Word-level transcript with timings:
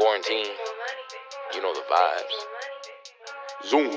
Quarantine, 0.00 0.46
you 1.54 1.60
know 1.60 1.74
the 1.74 1.82
vibes. 1.92 3.68
Zoom. 3.68 3.92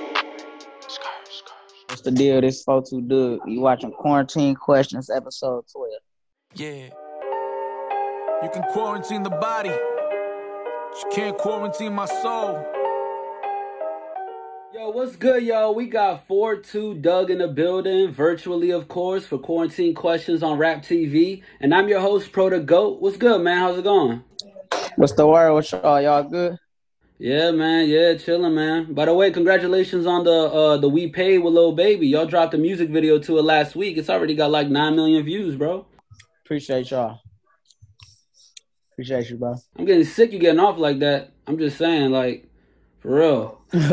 Scar, 0.86 1.14
scar. 1.30 1.58
What's 1.88 2.02
the 2.02 2.12
deal? 2.12 2.42
This 2.42 2.62
42 2.64 3.02
Dugg. 3.04 3.40
You 3.48 3.62
watching 3.62 3.92
Quarantine 3.92 4.54
Questions, 4.54 5.10
episode 5.10 5.64
12. 5.72 5.92
Yeah. 6.56 6.90
You 8.44 8.50
can 8.52 8.64
quarantine 8.74 9.24
the 9.24 9.30
body, 9.30 9.70
but 9.70 10.98
you 10.98 11.10
can't 11.14 11.38
quarantine 11.38 11.94
my 11.94 12.06
soul. 12.06 12.62
Yo, 14.74 14.90
what's 14.90 15.16
good, 15.16 15.44
y'all? 15.44 15.74
We 15.74 15.86
got 15.86 16.28
4-2 16.28 17.02
Dugg 17.02 17.30
in 17.30 17.38
the 17.38 17.48
building, 17.48 18.12
virtually, 18.12 18.72
of 18.72 18.90
course, 18.90 19.26
for 19.26 19.38
Quarantine 19.38 19.94
Questions 19.94 20.44
on 20.44 20.58
Rap 20.58 20.82
TV. 20.82 21.44
And 21.62 21.74
I'm 21.74 21.88
your 21.88 22.02
host, 22.02 22.34
Pro 22.34 22.50
the 22.50 22.60
Goat. 22.60 23.00
What's 23.00 23.16
good, 23.16 23.42
man? 23.42 23.60
How's 23.60 23.78
it 23.78 23.86
going? 23.86 24.22
What's 24.96 25.14
the 25.14 25.28
word 25.28 25.54
What's 25.54 25.72
y'all? 25.72 26.02
Y'all 26.02 26.24
good? 26.24 26.58
Yeah, 27.18 27.52
man. 27.52 27.88
Yeah, 27.88 28.16
chilling, 28.16 28.54
man. 28.54 28.94
By 28.94 29.06
the 29.06 29.14
way, 29.14 29.32
congratulations 29.32 30.06
on 30.06 30.24
the 30.24 30.32
uh 30.32 30.78
the 30.78 30.90
We 30.90 31.08
Paid 31.08 31.40
with 31.40 31.54
Lil 31.54 31.72
Baby. 31.72 32.08
Y'all 32.08 32.26
dropped 32.26 32.54
a 32.54 32.58
music 32.58 32.90
video 32.90 33.18
to 33.20 33.40
it 33.40 33.44
last 33.44 33.76
week. 33.76 33.98
It's 33.98 34.10
already 34.10 34.36
got 34.36 34.52
like 34.52 34.68
9 34.68 34.96
million 34.96 35.24
views, 35.24 35.56
bro. 35.56 35.86
Appreciate 36.44 36.92
y'all. 36.92 37.22
Appreciate 38.92 39.30
you, 39.30 39.38
bro. 39.38 39.56
I'm 39.78 39.86
getting 39.86 40.04
sick 40.04 40.34
of 40.34 40.40
getting 40.40 40.60
off 40.60 40.78
like 40.78 41.00
that. 41.00 41.32
I'm 41.48 41.58
just 41.58 41.78
saying, 41.78 42.12
like, 42.12 42.48
for 43.00 43.16
real. 43.16 43.62
Shit, 43.74 43.88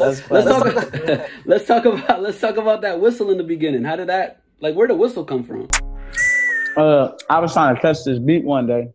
let's, 0.00 0.30
let's 0.30 0.48
talk 0.48 1.30
let's 1.44 1.66
talk 1.66 1.84
about 1.84 2.22
let's 2.22 2.40
talk 2.40 2.56
about 2.56 2.80
that 2.82 3.00
whistle 3.00 3.30
in 3.30 3.38
the 3.38 3.44
beginning. 3.44 3.84
How 3.84 3.96
did 3.96 4.08
that 4.08 4.42
like 4.60 4.74
where 4.74 4.86
did 4.86 4.94
the 4.94 4.98
whistle 4.98 5.24
come 5.24 5.44
from? 5.44 5.68
Uh, 6.76 7.12
I 7.30 7.38
was 7.38 7.52
trying 7.52 7.74
to 7.74 7.80
touch 7.80 8.04
this 8.04 8.18
beat 8.18 8.44
one 8.44 8.66
day, 8.66 8.88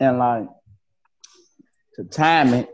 and 0.00 0.18
like 0.18 0.48
to 1.96 2.04
time 2.04 2.54
it, 2.54 2.68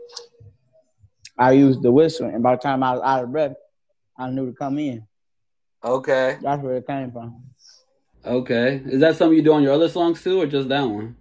I 1.37 1.51
used 1.51 1.81
the 1.81 1.91
whistle, 1.91 2.27
and 2.27 2.41
by 2.41 2.55
the 2.55 2.61
time 2.61 2.83
I 2.83 2.93
was 2.93 3.01
out 3.03 3.23
of 3.23 3.31
breath, 3.31 3.55
I 4.17 4.29
knew 4.29 4.47
to 4.47 4.53
come 4.53 4.79
in. 4.79 5.05
Okay. 5.83 6.37
That's 6.41 6.61
where 6.63 6.77
it 6.77 6.87
came 6.87 7.11
from. 7.11 7.43
Okay. 8.25 8.81
Is 8.85 9.01
that 9.01 9.15
something 9.17 9.37
you 9.37 9.43
do 9.43 9.53
on 9.53 9.61
your 9.61 9.73
other 9.73 9.89
songs 9.89 10.23
too 10.23 10.41
or 10.41 10.47
just 10.47 10.69
that 10.69 10.83
one? 10.83 11.15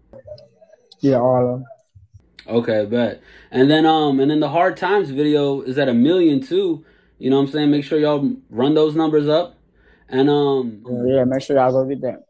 Yeah, 1.00 1.16
all 1.16 1.36
of 1.36 1.60
them. 1.60 1.64
Okay, 2.46 2.86
bet. 2.86 3.20
And 3.50 3.70
then 3.70 3.84
um 3.84 4.20
and 4.20 4.30
then 4.30 4.40
the 4.40 4.48
hard 4.48 4.76
times 4.76 5.10
video 5.10 5.60
is 5.62 5.76
at 5.76 5.88
a 5.88 5.94
million 5.94 6.40
too. 6.40 6.84
You 7.18 7.30
know 7.30 7.36
what 7.36 7.48
I'm 7.48 7.52
saying? 7.52 7.70
Make 7.70 7.84
sure 7.84 7.98
y'all 7.98 8.32
run 8.48 8.74
those 8.74 8.94
numbers 8.94 9.28
up. 9.28 9.58
And 10.08 10.30
um 10.30 10.82
Yeah, 10.86 11.16
yeah, 11.16 11.24
make 11.24 11.42
sure 11.42 11.56
y'all 11.56 11.72
go 11.72 11.84
get 11.84 12.00
that. 12.02 12.23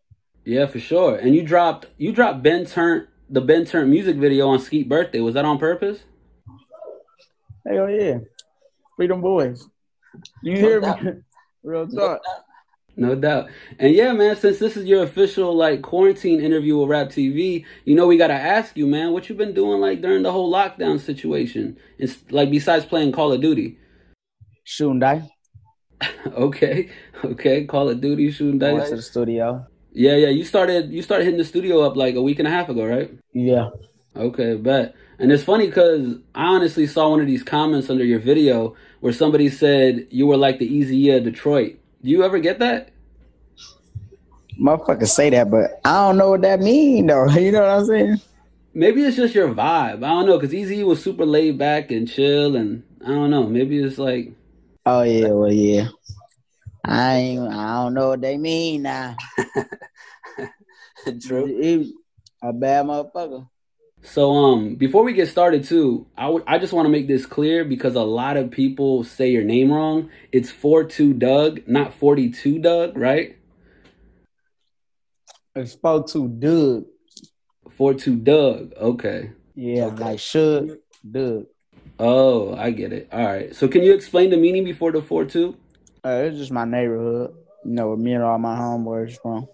Yeah, 0.45 0.67
for 0.67 0.79
sure. 0.79 1.17
And 1.17 1.35
you 1.35 1.43
dropped 1.43 1.87
you 1.97 2.13
dropped 2.13 2.43
Ben 2.43 2.67
Turnt 2.67 3.09
the 3.29 3.41
Ben 3.41 3.65
Turnt 3.65 3.89
music 3.89 4.17
video 4.17 4.49
on 4.49 4.61
Skeet 4.61 4.89
birthday. 4.89 5.21
Was 5.21 5.35
that 5.35 5.45
on 5.45 5.59
purpose? 5.59 6.01
Hell 7.67 7.89
yeah, 7.89 8.19
Freedom 8.97 9.21
Boys. 9.21 9.67
You 10.43 10.57
hear 10.57 10.81
me? 10.81 11.13
Real 11.63 11.89
talk. 11.89 12.21
No 12.97 13.15
doubt. 13.17 13.49
And 13.79 13.93
yeah, 13.93 14.13
man, 14.13 14.37
since 14.37 14.59
this 14.59 14.77
is 14.77 14.85
your 14.85 15.03
official 15.03 15.57
like 15.57 15.83
quarantine 15.83 16.41
interview 16.41 16.79
with 16.79 16.91
Rap 16.91 17.09
TV, 17.09 17.65
you 17.85 17.95
know 17.97 18.07
we 18.07 18.17
gotta 18.17 18.35
ask 18.35 18.77
you, 18.77 18.87
man, 18.87 19.13
what 19.13 19.29
you 19.29 19.35
been 19.35 19.55
doing 19.55 19.81
like 19.81 20.01
during 20.01 20.23
the 20.23 20.31
whole 20.31 20.53
lockdown 20.53 21.01
situation? 21.01 21.77
It's 21.99 22.19
like 22.31 22.51
besides 22.51 22.85
playing 22.85 23.13
Call 23.13 23.33
of 23.33 23.41
Duty. 23.41 23.79
Shooting 24.65 25.01
dice. 25.01 25.25
Okay, 26.27 26.91
okay, 27.25 27.65
Call 27.65 27.89
of 27.89 28.01
Duty, 28.01 28.31
shooting 28.31 28.59
Went 28.59 28.79
dice. 28.81 28.91
to 28.91 28.97
the 28.97 29.03
studio. 29.03 29.67
Yeah, 29.95 30.17
yeah. 30.17 30.29
You 30.29 30.45
started 30.45 30.93
you 30.93 31.03
started 31.03 31.25
hitting 31.25 31.39
the 31.39 31.45
studio 31.45 31.81
up 31.81 31.97
like 31.97 32.17
a 32.17 32.23
week 32.23 32.39
and 32.41 32.49
a 32.49 32.51
half 32.51 32.69
ago, 32.69 32.85
right? 32.85 33.11
Yeah. 33.33 33.71
Okay, 34.17 34.57
bet. 34.57 34.95
And 35.19 35.31
it's 35.33 35.45
funny 35.45 35.67
because 35.67 36.17
I 36.35 36.47
honestly 36.47 36.87
saw 36.87 37.11
one 37.11 37.21
of 37.21 37.27
these 37.27 37.45
comments 37.45 37.89
under 37.89 38.05
your 38.05 38.19
video 38.19 38.75
where 39.01 39.13
somebody 39.13 39.49
said 39.49 40.07
you 40.11 40.27
were 40.27 40.37
like 40.37 40.59
the 40.59 40.69
Eazy 40.69 40.93
E 40.93 41.11
of 41.11 41.25
Detroit. 41.25 41.79
Do 42.03 42.11
you 42.11 42.25
ever 42.25 42.41
get 42.41 42.59
that? 42.59 42.91
Motherfuckers 44.61 45.09
say 45.09 45.31
that, 45.31 45.51
but 45.51 45.81
I 45.85 46.07
don't 46.07 46.19
know 46.19 46.31
what 46.31 46.43
that 46.43 46.61
mean 46.61 47.07
though. 47.07 47.29
You 47.31 47.53
know 47.53 47.63
what 47.63 47.71
I'm 47.71 47.87
saying? 47.87 48.21
Maybe 48.73 49.05
it's 49.05 49.17
just 49.17 49.35
your 49.35 49.49
vibe. 49.49 50.05
I 50.05 50.09
don't 50.09 50.27
know 50.27 50.39
because 50.39 50.53
Eazy 50.53 50.85
was 50.85 51.03
super 51.03 51.25
laid 51.25 51.57
back 51.59 51.93
and 51.93 52.09
chill, 52.09 52.57
and 52.57 52.83
I 53.05 53.09
don't 53.09 53.31
know. 53.31 53.47
Maybe 53.47 53.79
it's 53.79 53.99
like 53.99 54.33
Oh 54.87 55.03
yeah, 55.03 55.29
well 55.29 55.53
yeah. 55.53 55.89
I 56.85 57.17
ain't 57.17 57.49
I 57.49 57.83
don't 57.83 57.95
know 57.95 58.11
what 58.11 58.21
they 58.21 58.37
mean 58.37 58.83
now. 58.83 59.17
He- 61.05 61.95
a 62.43 62.53
bad 62.53 62.87
motherfucker. 62.87 63.49
So 64.03 64.33
um 64.33 64.75
before 64.75 65.03
we 65.03 65.15
get 65.15 65.29
started 65.29 65.65
too, 65.65 66.07
I 66.17 66.29
would 66.29 66.43
I 66.47 66.59
just 66.59 66.73
want 66.75 66.87
to 66.87 66.91
make 66.91 67.09
this 67.09 67.25
clear 67.25 67.65
because 67.65 67.95
a 67.95 68.03
lot 68.03 68.37
of 68.37 68.51
people 68.51 69.03
say 69.03 69.31
your 69.31 69.45
name 69.45 69.73
wrong. 69.73 70.11
It's 70.31 70.51
42 70.51 71.15
Doug, 71.15 71.67
not 71.67 71.95
42 71.95 72.59
Doug, 72.59 72.97
right? 72.99 73.37
It's 75.57 75.73
spoke 75.73 76.09
to 76.09 76.29
Doug. 76.29 76.85
42 77.71 78.17
Doug. 78.17 78.75
Okay. 78.77 79.31
Yeah, 79.55 79.87
like 79.87 80.19
should 80.19 80.81
Doug. 81.09 81.47
Oh, 81.99 82.55
I 82.55 82.73
get 82.73 82.93
it. 82.93 83.09
All 83.13 83.25
right. 83.25 83.55
So 83.55 83.69
can 83.69 83.83
you 83.83 83.95
explain 83.95 84.31
the 84.31 84.37
meaning 84.37 84.65
before 84.65 84.93
the 84.93 85.01
42? 85.01 85.57
Uh, 86.05 86.25
it's 86.27 86.39
just 86.39 86.53
my 86.53 86.65
neighborhood. 86.65 87.35
You 87.65 87.71
know, 87.73 87.89
where 87.89 87.97
me 87.97 88.13
and 88.13 88.23
all 88.23 88.39
my 88.39 88.57
homeboys 88.57 89.17
from. 89.21 89.49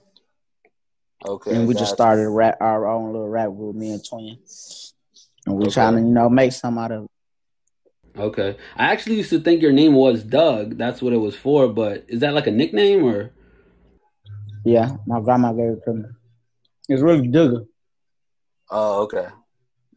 Okay. 1.27 1.55
and 1.55 1.69
we 1.69 1.75
just 1.75 1.93
started 1.93 2.22
a 2.22 2.31
rap, 2.31 2.56
our 2.61 2.87
own 2.87 3.12
little 3.12 3.28
rap 3.28 3.49
group, 3.49 3.77
me 3.77 3.91
and 3.93 4.03
Twin. 4.05 4.38
And 5.47 5.56
we're 5.56 5.71
trying 5.71 5.97
to, 5.97 6.00
you 6.00 6.06
know, 6.06 6.31
make 6.31 6.53
some 6.53 6.78
out 6.78 6.93
of 6.93 7.05
it. 7.05 7.11
Okay. 8.19 8.56
I 8.75 8.87
actually 8.91 9.16
used 9.16 9.31
to 9.31 9.38
think 9.38 9.61
your 9.62 9.72
name 9.72 9.94
was 9.94 10.25
Doug. 10.25 10.78
That's 10.78 11.00
what 11.03 11.12
it 11.12 11.19
was 11.19 11.37
for, 11.37 11.69
but 11.69 12.05
is 12.09 12.21
that 12.21 12.34
like 12.34 12.47
a 12.47 12.50
nickname 12.50 13.05
or 13.05 13.32
Yeah, 14.65 14.97
my 15.06 15.21
grandma 15.21 15.53
gave 15.53 15.72
it 15.72 15.84
to 15.84 15.93
me. 15.93 16.05
It's 16.88 17.03
really 17.03 17.28
Duggar. 17.28 17.67
Oh, 18.71 19.03
okay. 19.03 19.28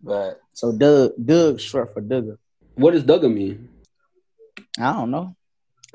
But 0.01 0.41
So 0.51 0.71
Doug, 0.73 1.13
Doug 1.23 1.59
short 1.59 1.93
for 1.93 2.01
Duggar. 2.01 2.37
what 2.75 2.91
does 2.91 3.03
Dugga 3.03 3.33
mean? 3.33 3.69
I 4.77 4.91
don't 4.93 5.09
know. 5.09 5.35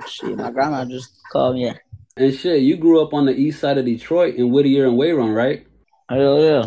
Shit, 0.07 0.37
my 0.37 0.51
grandma 0.51 0.85
just 0.85 1.11
called 1.33 1.57
me. 1.57 1.73
And 2.17 2.35
shit, 2.35 2.63
you 2.63 2.77
grew 2.77 3.03
up 3.03 3.15
on 3.15 3.27
the 3.27 3.33
east 3.33 3.61
side 3.61 3.79
of 3.79 3.85
Detroit 3.85 4.37
in 4.37 4.51
Whittier 4.51 4.87
and 4.87 4.99
Wayron, 4.99 5.35
right? 5.35 5.67
Hell 6.09 6.41
yeah. 6.41 6.65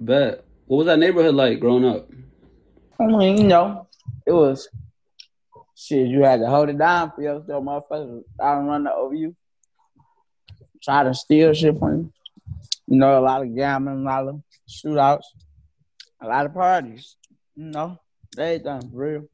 Bet. 0.00 0.44
What 0.66 0.78
was 0.78 0.86
that 0.86 0.98
neighborhood 0.98 1.34
like 1.34 1.60
growing 1.60 1.84
up? 1.84 2.08
I 3.00 3.06
mean, 3.06 3.38
you 3.38 3.44
know, 3.44 3.88
it 4.26 4.32
was 4.32 4.68
shit. 5.74 6.06
You 6.06 6.22
had 6.22 6.40
to 6.40 6.46
hold 6.46 6.68
it 6.68 6.78
down 6.78 7.12
for 7.14 7.22
yourself, 7.22 7.64
motherfuckers. 7.64 8.22
I 8.40 8.54
don't 8.54 8.66
run 8.66 8.86
over 8.88 9.14
you. 9.14 9.34
Try 10.82 11.04
to 11.04 11.14
steal 11.14 11.52
shit 11.52 11.78
from 11.78 11.96
you. 11.96 12.12
You 12.88 12.98
know, 12.98 13.18
a 13.18 13.20
lot 13.20 13.42
of 13.42 13.54
gambling, 13.54 14.00
a 14.00 14.04
lot 14.04 14.28
of 14.28 14.42
shootouts, 14.68 15.24
a 16.20 16.26
lot 16.26 16.46
of 16.46 16.54
parties. 16.54 17.16
You 17.54 17.66
know, 17.66 17.98
they 18.36 18.58
done 18.58 18.90
real. 18.92 19.28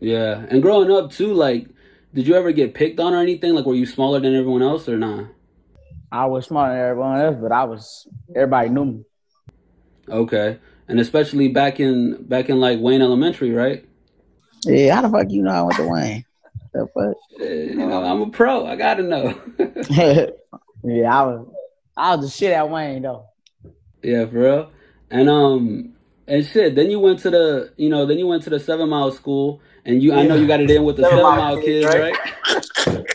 Yeah. 0.00 0.46
And 0.48 0.62
growing 0.62 0.90
up 0.90 1.12
too, 1.12 1.32
like, 1.32 1.68
did 2.14 2.26
you 2.26 2.34
ever 2.34 2.52
get 2.52 2.74
picked 2.74 2.98
on 2.98 3.14
or 3.14 3.20
anything? 3.20 3.54
Like, 3.54 3.66
were 3.66 3.74
you 3.74 3.86
smaller 3.86 4.20
than 4.20 4.34
everyone 4.34 4.62
else 4.62 4.88
or 4.88 4.96
not? 4.96 5.26
I 6.12 6.26
was 6.26 6.46
smarter 6.46 6.74
than 6.74 6.90
everyone 6.90 7.20
else, 7.20 7.36
but 7.40 7.52
I 7.52 7.64
was 7.64 8.08
everybody 8.34 8.68
knew 8.68 8.84
me. 8.84 9.04
Okay. 10.08 10.58
And 10.88 10.98
especially 10.98 11.48
back 11.48 11.78
in 11.78 12.24
back 12.24 12.48
in 12.48 12.58
like 12.58 12.80
Wayne 12.80 13.00
Elementary, 13.00 13.52
right? 13.52 13.84
Yeah, 14.64 14.96
how 14.96 15.02
the 15.02 15.08
fuck 15.08 15.30
you 15.30 15.42
know 15.42 15.50
I 15.50 15.62
went 15.62 15.76
to 15.76 15.88
Wayne? 15.88 16.24
The 16.72 16.86
fuck? 16.94 17.16
You 17.38 17.74
know, 17.76 18.02
I'm 18.02 18.22
a 18.22 18.30
pro. 18.30 18.66
I 18.66 18.76
gotta 18.76 19.02
know. 19.04 19.40
yeah, 20.82 21.18
I 21.18 21.22
was 21.22 21.48
I 21.96 22.16
was 22.16 22.26
the 22.26 22.30
shit 22.30 22.52
at 22.52 22.68
Wayne 22.68 23.02
though. 23.02 23.26
yeah, 24.02 24.26
for 24.26 24.38
real. 24.38 24.72
And 25.10 25.30
um 25.30 25.94
and 26.26 26.44
shit. 26.44 26.74
Then 26.74 26.90
you 26.90 26.98
went 26.98 27.20
to 27.20 27.30
the 27.30 27.72
you 27.76 27.88
know 27.88 28.04
then 28.04 28.18
you 28.18 28.26
went 28.26 28.42
to 28.44 28.50
the 28.50 28.58
Seven 28.58 28.88
Mile 28.88 29.12
School, 29.12 29.60
and 29.84 30.02
you 30.02 30.12
I 30.12 30.22
know 30.24 30.34
you 30.36 30.46
got 30.46 30.60
it 30.60 30.70
in 30.70 30.84
with 30.84 30.96
the 30.96 31.04
Seven, 31.04 31.22
Mile, 31.22 31.60
kids, 31.60 31.86
right? 31.86 32.16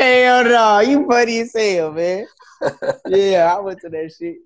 Hell 0.00 0.44
no, 0.44 0.80
you 0.80 1.06
funny 1.08 1.40
as 1.40 1.52
hell, 1.54 1.92
man. 1.92 2.26
yeah, 3.06 3.54
I 3.56 3.60
went 3.60 3.80
to 3.80 3.88
that 3.88 4.12
shit. 4.18 4.36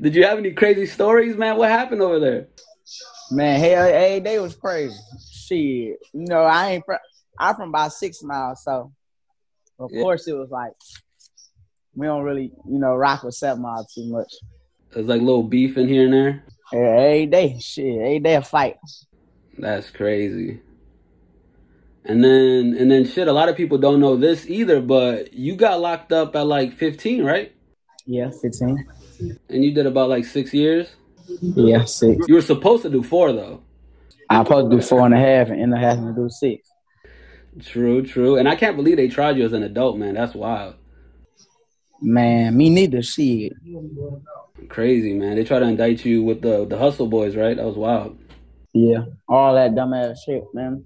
Did 0.00 0.14
you 0.14 0.24
have 0.24 0.38
any 0.38 0.52
crazy 0.52 0.86
stories, 0.86 1.36
man? 1.36 1.56
What 1.56 1.70
happened 1.70 2.02
over 2.02 2.18
there? 2.18 2.48
Man, 3.30 3.60
hell, 3.60 3.84
every 3.84 4.20
day 4.20 4.38
was 4.38 4.54
crazy. 4.56 4.98
Shit, 5.30 5.98
you 6.12 6.26
know, 6.26 6.42
I 6.42 6.72
ain't 6.72 6.84
from, 6.84 6.98
I'm 7.38 7.54
from 7.54 7.68
about 7.70 7.92
six 7.92 8.22
miles, 8.22 8.62
so 8.64 8.92
of 9.78 9.90
Yeah. 9.92 10.02
course 10.02 10.26
it 10.26 10.34
was 10.34 10.50
like 10.50 10.72
we 11.94 12.06
don't 12.06 12.22
really, 12.22 12.52
you 12.68 12.78
know, 12.78 12.94
rock 12.94 13.22
with 13.22 13.34
seven 13.34 13.62
miles 13.62 13.92
too 13.92 14.06
much. 14.06 14.32
There's 14.92 15.06
like 15.06 15.20
little 15.20 15.42
beef 15.42 15.76
in 15.76 15.88
here 15.88 16.04
and 16.04 16.12
there. 16.12 16.44
Yeah, 16.72 16.78
every 16.78 17.26
day, 17.26 17.58
shit, 17.60 17.96
every 17.96 18.18
day 18.18 18.34
a 18.34 18.42
fight. 18.42 18.76
That's 19.58 19.90
crazy. 19.90 20.60
And 22.04 22.24
then 22.24 22.76
and 22.78 22.90
then 22.90 23.06
shit, 23.06 23.28
a 23.28 23.32
lot 23.32 23.48
of 23.48 23.56
people 23.56 23.78
don't 23.78 24.00
know 24.00 24.16
this 24.16 24.48
either, 24.48 24.80
but 24.80 25.32
you 25.32 25.54
got 25.54 25.80
locked 25.80 26.12
up 26.12 26.34
at 26.34 26.46
like 26.46 26.72
15, 26.72 27.24
right? 27.24 27.54
Yeah, 28.06 28.30
15. 28.30 28.86
And 29.48 29.64
you 29.64 29.72
did 29.72 29.86
about 29.86 30.08
like 30.08 30.24
six 30.24 30.52
years. 30.52 30.88
Yeah, 31.40 31.84
six. 31.84 32.26
You 32.26 32.34
were 32.34 32.42
supposed 32.42 32.82
to 32.82 32.90
do 32.90 33.02
four 33.02 33.32
though. 33.32 33.62
I'm 34.28 34.44
supposed 34.44 34.70
to 34.70 34.76
do 34.76 34.82
four 34.82 35.04
and 35.04 35.14
a 35.14 35.18
half 35.18 35.48
and 35.48 35.60
end 35.60 35.74
up 35.74 35.80
having 35.80 36.06
to 36.06 36.12
do 36.12 36.28
six. 36.28 36.68
True, 37.60 38.02
true. 38.02 38.36
And 38.36 38.48
I 38.48 38.56
can't 38.56 38.76
believe 38.76 38.96
they 38.96 39.08
tried 39.08 39.36
you 39.36 39.44
as 39.44 39.52
an 39.52 39.62
adult, 39.62 39.98
man. 39.98 40.14
That's 40.14 40.34
wild. 40.34 40.74
Man, 42.00 42.56
me 42.56 42.70
neither. 42.70 43.02
Shit. 43.02 43.52
Crazy, 44.68 45.12
man. 45.12 45.36
They 45.36 45.44
tried 45.44 45.60
to 45.60 45.66
indict 45.66 46.04
you 46.04 46.22
with 46.22 46.42
the 46.42 46.66
the 46.66 46.78
hustle 46.78 47.06
boys, 47.06 47.36
right? 47.36 47.56
That 47.56 47.66
was 47.66 47.76
wild. 47.76 48.18
Yeah, 48.74 49.04
all 49.28 49.54
that 49.54 49.72
dumbass 49.72 50.16
shit, 50.24 50.44
man. 50.54 50.84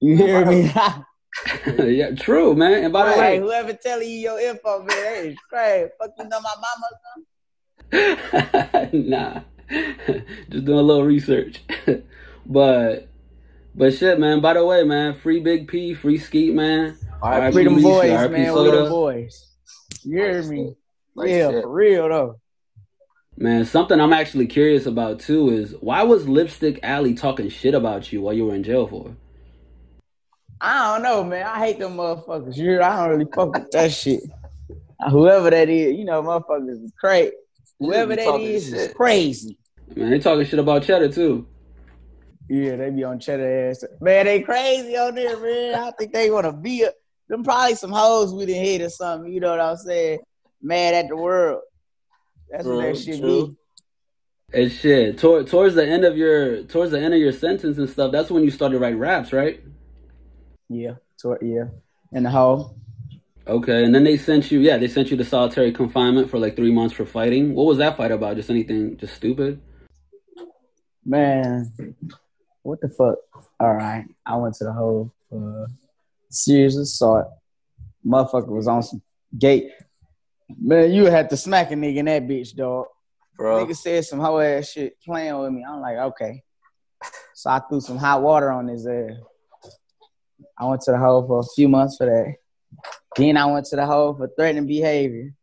You 0.00 0.16
hear 0.16 0.44
me? 0.44 0.72
yeah, 1.78 2.14
true, 2.14 2.54
man. 2.54 2.84
And 2.84 2.92
by 2.92 3.12
the 3.12 3.20
way, 3.20 3.38
whoever 3.38 3.72
telling 3.74 4.08
you 4.08 4.16
your 4.16 4.40
info, 4.40 4.78
man, 4.78 4.88
that 4.88 5.24
is 5.24 5.36
crazy. 5.50 5.90
Fuck 6.00 6.10
you 6.18 6.24
know 6.24 6.40
my 6.40 6.54
mama 6.56 6.88
or 7.92 8.10
something? 8.90 9.10
nah, 9.10 9.40
just 10.50 10.64
doing 10.64 10.78
a 10.78 10.82
little 10.82 11.04
research. 11.04 11.62
but, 12.46 13.08
but 13.74 13.94
shit, 13.94 14.18
man. 14.18 14.40
By 14.40 14.54
the 14.54 14.64
way, 14.64 14.82
man, 14.84 15.14
free 15.14 15.40
Big 15.40 15.68
P, 15.68 15.94
free 15.94 16.18
Skeet, 16.18 16.54
man. 16.54 16.98
RP 17.22 17.64
them 17.64 17.76
Lisa, 17.76 17.88
boys, 17.88 18.30
man. 18.30 18.32
We 18.32 18.46
Soda. 18.46 18.88
boys. 18.88 19.46
You 20.04 20.18
hear 20.18 20.42
me? 20.42 20.74
Like 21.14 21.30
yeah, 21.30 21.50
shit. 21.50 21.62
for 21.62 21.70
real 21.70 22.08
though. 22.08 22.40
Man, 23.38 23.66
something 23.66 24.00
I'm 24.00 24.14
actually 24.14 24.46
curious 24.46 24.86
about 24.86 25.20
too 25.20 25.50
is 25.50 25.74
why 25.80 26.02
was 26.02 26.26
Lipstick 26.26 26.80
Alley 26.82 27.12
talking 27.12 27.50
shit 27.50 27.74
about 27.74 28.10
you 28.10 28.22
while 28.22 28.32
you 28.32 28.46
were 28.46 28.54
in 28.54 28.62
jail 28.62 28.86
for? 28.86 29.14
I 30.58 30.94
don't 30.94 31.02
know, 31.02 31.22
man. 31.22 31.46
I 31.46 31.58
hate 31.58 31.78
them 31.78 31.96
motherfuckers. 31.96 32.56
You 32.56 32.64
hear? 32.64 32.82
I 32.82 32.96
don't 32.96 33.10
really 33.10 33.30
fuck 33.34 33.52
with 33.52 33.70
that 33.72 33.92
shit. 33.92 34.22
Whoever 35.10 35.50
that 35.50 35.68
is, 35.68 35.96
you 35.98 36.06
know, 36.06 36.22
motherfuckers 36.22 36.82
is 36.82 36.92
crazy. 36.98 37.32
Whoever 37.78 38.16
that 38.16 38.22
is 38.22 38.24
that 38.24 38.30
talking 38.30 38.46
is 38.46 38.72
is 38.72 38.94
crazy. 38.94 39.58
Man, 39.94 40.10
they 40.10 40.18
talking 40.18 40.46
shit 40.46 40.58
about 40.58 40.84
Cheddar 40.84 41.12
too. 41.12 41.46
Yeah, 42.48 42.76
they 42.76 42.90
be 42.90 43.04
on 43.04 43.18
cheddar 43.18 43.70
ass. 43.70 43.84
Man, 44.00 44.26
they 44.26 44.40
crazy 44.40 44.96
on 44.96 45.14
there, 45.14 45.36
man. 45.38 45.74
I 45.74 45.90
think 45.90 46.12
they 46.12 46.30
wanna 46.30 46.52
be 46.52 46.84
a, 46.84 46.92
them 47.28 47.42
probably 47.42 47.74
some 47.74 47.90
hoes 47.90 48.32
we 48.32 48.46
didn't 48.46 48.64
hit 48.64 48.82
or 48.82 48.88
something. 48.88 49.32
You 49.32 49.40
know 49.40 49.50
what 49.50 49.60
I'm 49.60 49.76
saying? 49.76 50.20
Mad 50.62 50.94
at 50.94 51.08
the 51.08 51.16
world. 51.16 51.62
That's 52.50 52.64
what 52.64 52.72
True, 52.72 52.82
that 52.82 52.98
shit 52.98 53.20
true. 53.20 53.46
be. 53.48 53.56
And 54.52 54.72
shit, 54.72 55.18
tor- 55.18 55.42
towards 55.42 55.74
the 55.74 55.86
end 55.86 56.04
of 56.04 56.16
your 56.16 56.62
towards 56.64 56.92
the 56.92 57.00
end 57.00 57.12
of 57.12 57.20
your 57.20 57.32
sentence 57.32 57.78
and 57.78 57.90
stuff, 57.90 58.12
that's 58.12 58.30
when 58.30 58.44
you 58.44 58.50
started 58.50 58.78
writing 58.78 58.98
raps, 58.98 59.32
right? 59.32 59.60
Yeah, 60.68 60.94
to, 61.18 61.36
yeah. 61.42 61.64
In 62.12 62.22
the 62.22 62.30
hole. 62.30 62.76
Okay, 63.48 63.84
and 63.84 63.94
then 63.94 64.02
they 64.02 64.16
sent 64.16 64.50
you, 64.50 64.58
yeah, 64.60 64.76
they 64.76 64.88
sent 64.88 65.10
you 65.10 65.16
to 65.16 65.24
solitary 65.24 65.70
confinement 65.72 66.30
for 66.30 66.38
like 66.38 66.56
three 66.56 66.72
months 66.72 66.94
for 66.94 67.06
fighting. 67.06 67.54
What 67.54 67.66
was 67.66 67.78
that 67.78 67.96
fight 67.96 68.10
about? 68.10 68.36
Just 68.36 68.50
anything, 68.50 68.96
just 68.96 69.14
stupid? 69.14 69.60
Man, 71.04 71.72
what 72.62 72.80
the 72.80 72.88
fuck? 72.88 73.18
All 73.60 73.74
right, 73.74 74.04
I 74.24 74.36
went 74.36 74.54
to 74.56 74.64
the 74.64 74.72
hole 74.72 75.12
for 75.28 75.64
uh, 75.64 75.66
serious 76.30 76.76
assault. 76.76 77.26
Motherfucker 78.04 78.48
was 78.48 78.66
on 78.66 78.82
some 78.82 79.02
gate. 79.38 79.70
Man, 80.48 80.92
you 80.92 81.06
had 81.06 81.30
to 81.30 81.36
smack 81.36 81.70
a 81.72 81.74
nigga 81.74 81.96
in 81.96 82.04
that 82.06 82.26
bitch, 82.26 82.54
dog. 82.54 82.86
bro. 83.36 83.64
Nigga 83.64 83.76
said 83.76 84.04
some 84.04 84.20
hoe 84.20 84.38
ass 84.38 84.70
shit 84.70 85.00
playing 85.02 85.38
with 85.38 85.52
me. 85.52 85.64
I'm 85.68 85.80
like, 85.80 85.96
okay. 85.96 86.42
So 87.34 87.50
I 87.50 87.60
threw 87.68 87.80
some 87.80 87.98
hot 87.98 88.22
water 88.22 88.50
on 88.50 88.68
his 88.68 88.86
ass. 88.86 89.12
I 90.58 90.64
went 90.66 90.82
to 90.82 90.92
the 90.92 90.98
hole 90.98 91.26
for 91.26 91.40
a 91.40 91.54
few 91.54 91.68
months 91.68 91.96
for 91.96 92.06
that. 92.06 92.34
Then 93.16 93.36
I 93.36 93.46
went 93.46 93.66
to 93.66 93.76
the 93.76 93.86
hole 93.86 94.14
for 94.14 94.28
threatening 94.36 94.66
behavior. 94.66 95.34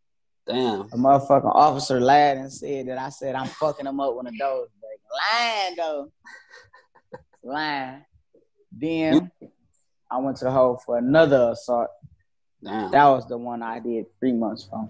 Damn. 0.47 0.81
A 0.81 0.97
motherfucking 0.97 1.56
officer 1.56 1.99
lied 1.99 2.38
and 2.38 2.51
said 2.51 2.88
that 2.88 2.97
I 2.97 3.09
said 3.09 3.35
I'm 3.35 3.47
fucking 3.47 3.85
him 3.85 3.99
up 3.99 4.15
when 4.15 4.25
the 4.25 4.38
door's 4.38 4.69
breaking. 4.79 5.03
Lying 5.31 5.75
though. 5.77 6.11
Lying. 7.44 8.06
Then 8.75 9.31
I 10.11 10.17
went 10.17 10.38
to 10.38 10.45
the 10.45 10.51
hole 10.51 10.81
for 10.85 10.97
another 10.97 11.51
assault. 11.51 11.89
Damn. 12.63 12.92
That 12.92 13.06
was 13.06 13.27
the 13.27 13.38
one 13.38 13.62
I 13.62 13.80
did 13.80 14.06
three 14.19 14.31
months 14.31 14.68
from. 14.69 14.89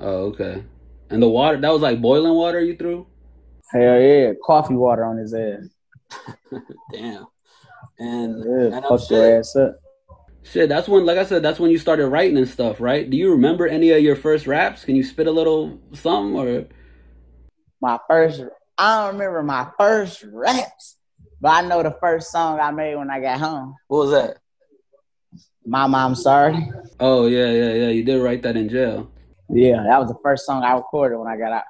Oh, 0.00 0.26
okay. 0.26 0.64
And 1.10 1.22
the 1.22 1.28
water, 1.28 1.58
that 1.58 1.72
was 1.72 1.82
like 1.82 2.00
boiling 2.00 2.34
water 2.34 2.60
you 2.60 2.76
threw? 2.76 3.06
Hell 3.70 4.00
yeah, 4.00 4.32
coffee 4.44 4.74
water 4.74 5.04
on 5.04 5.18
his 5.18 5.34
ass. 5.34 5.68
Damn. 6.92 7.26
And, 7.98 8.44
Yeah, 8.72 8.80
fuck 8.80 9.10
your 9.10 9.38
ass 9.38 9.54
up. 9.56 9.76
Shit, 10.42 10.68
that's 10.68 10.88
when, 10.88 11.06
like 11.06 11.18
I 11.18 11.24
said, 11.24 11.42
that's 11.42 11.60
when 11.60 11.70
you 11.70 11.78
started 11.78 12.08
writing 12.08 12.36
and 12.36 12.48
stuff, 12.48 12.80
right? 12.80 13.08
Do 13.08 13.16
you 13.16 13.30
remember 13.30 13.68
any 13.68 13.90
of 13.90 14.02
your 14.02 14.16
first 14.16 14.46
raps? 14.46 14.84
Can 14.84 14.96
you 14.96 15.04
spit 15.04 15.28
a 15.28 15.30
little 15.30 15.78
something 15.92 16.36
or? 16.36 16.66
My 17.80 17.98
first, 18.08 18.42
I 18.76 19.04
don't 19.04 19.14
remember 19.14 19.42
my 19.44 19.68
first 19.78 20.24
raps, 20.32 20.96
but 21.40 21.50
I 21.50 21.68
know 21.68 21.82
the 21.82 21.96
first 22.00 22.32
song 22.32 22.58
I 22.58 22.72
made 22.72 22.96
when 22.96 23.10
I 23.10 23.20
got 23.20 23.38
home. 23.38 23.76
What 23.86 24.06
was 24.06 24.10
that? 24.10 24.38
Mama, 25.64 25.98
I'm 25.98 26.14
sorry. 26.14 26.70
Oh 26.98 27.26
yeah, 27.26 27.50
yeah, 27.50 27.72
yeah. 27.74 27.88
You 27.88 28.04
did 28.04 28.20
write 28.22 28.42
that 28.42 28.56
in 28.56 28.68
jail. 28.68 29.10
Yeah, 29.48 29.82
that 29.88 29.98
was 30.00 30.08
the 30.08 30.18
first 30.22 30.46
song 30.46 30.62
I 30.62 30.72
recorded 30.74 31.18
when 31.18 31.28
I 31.28 31.36
got 31.36 31.52
out. 31.52 31.64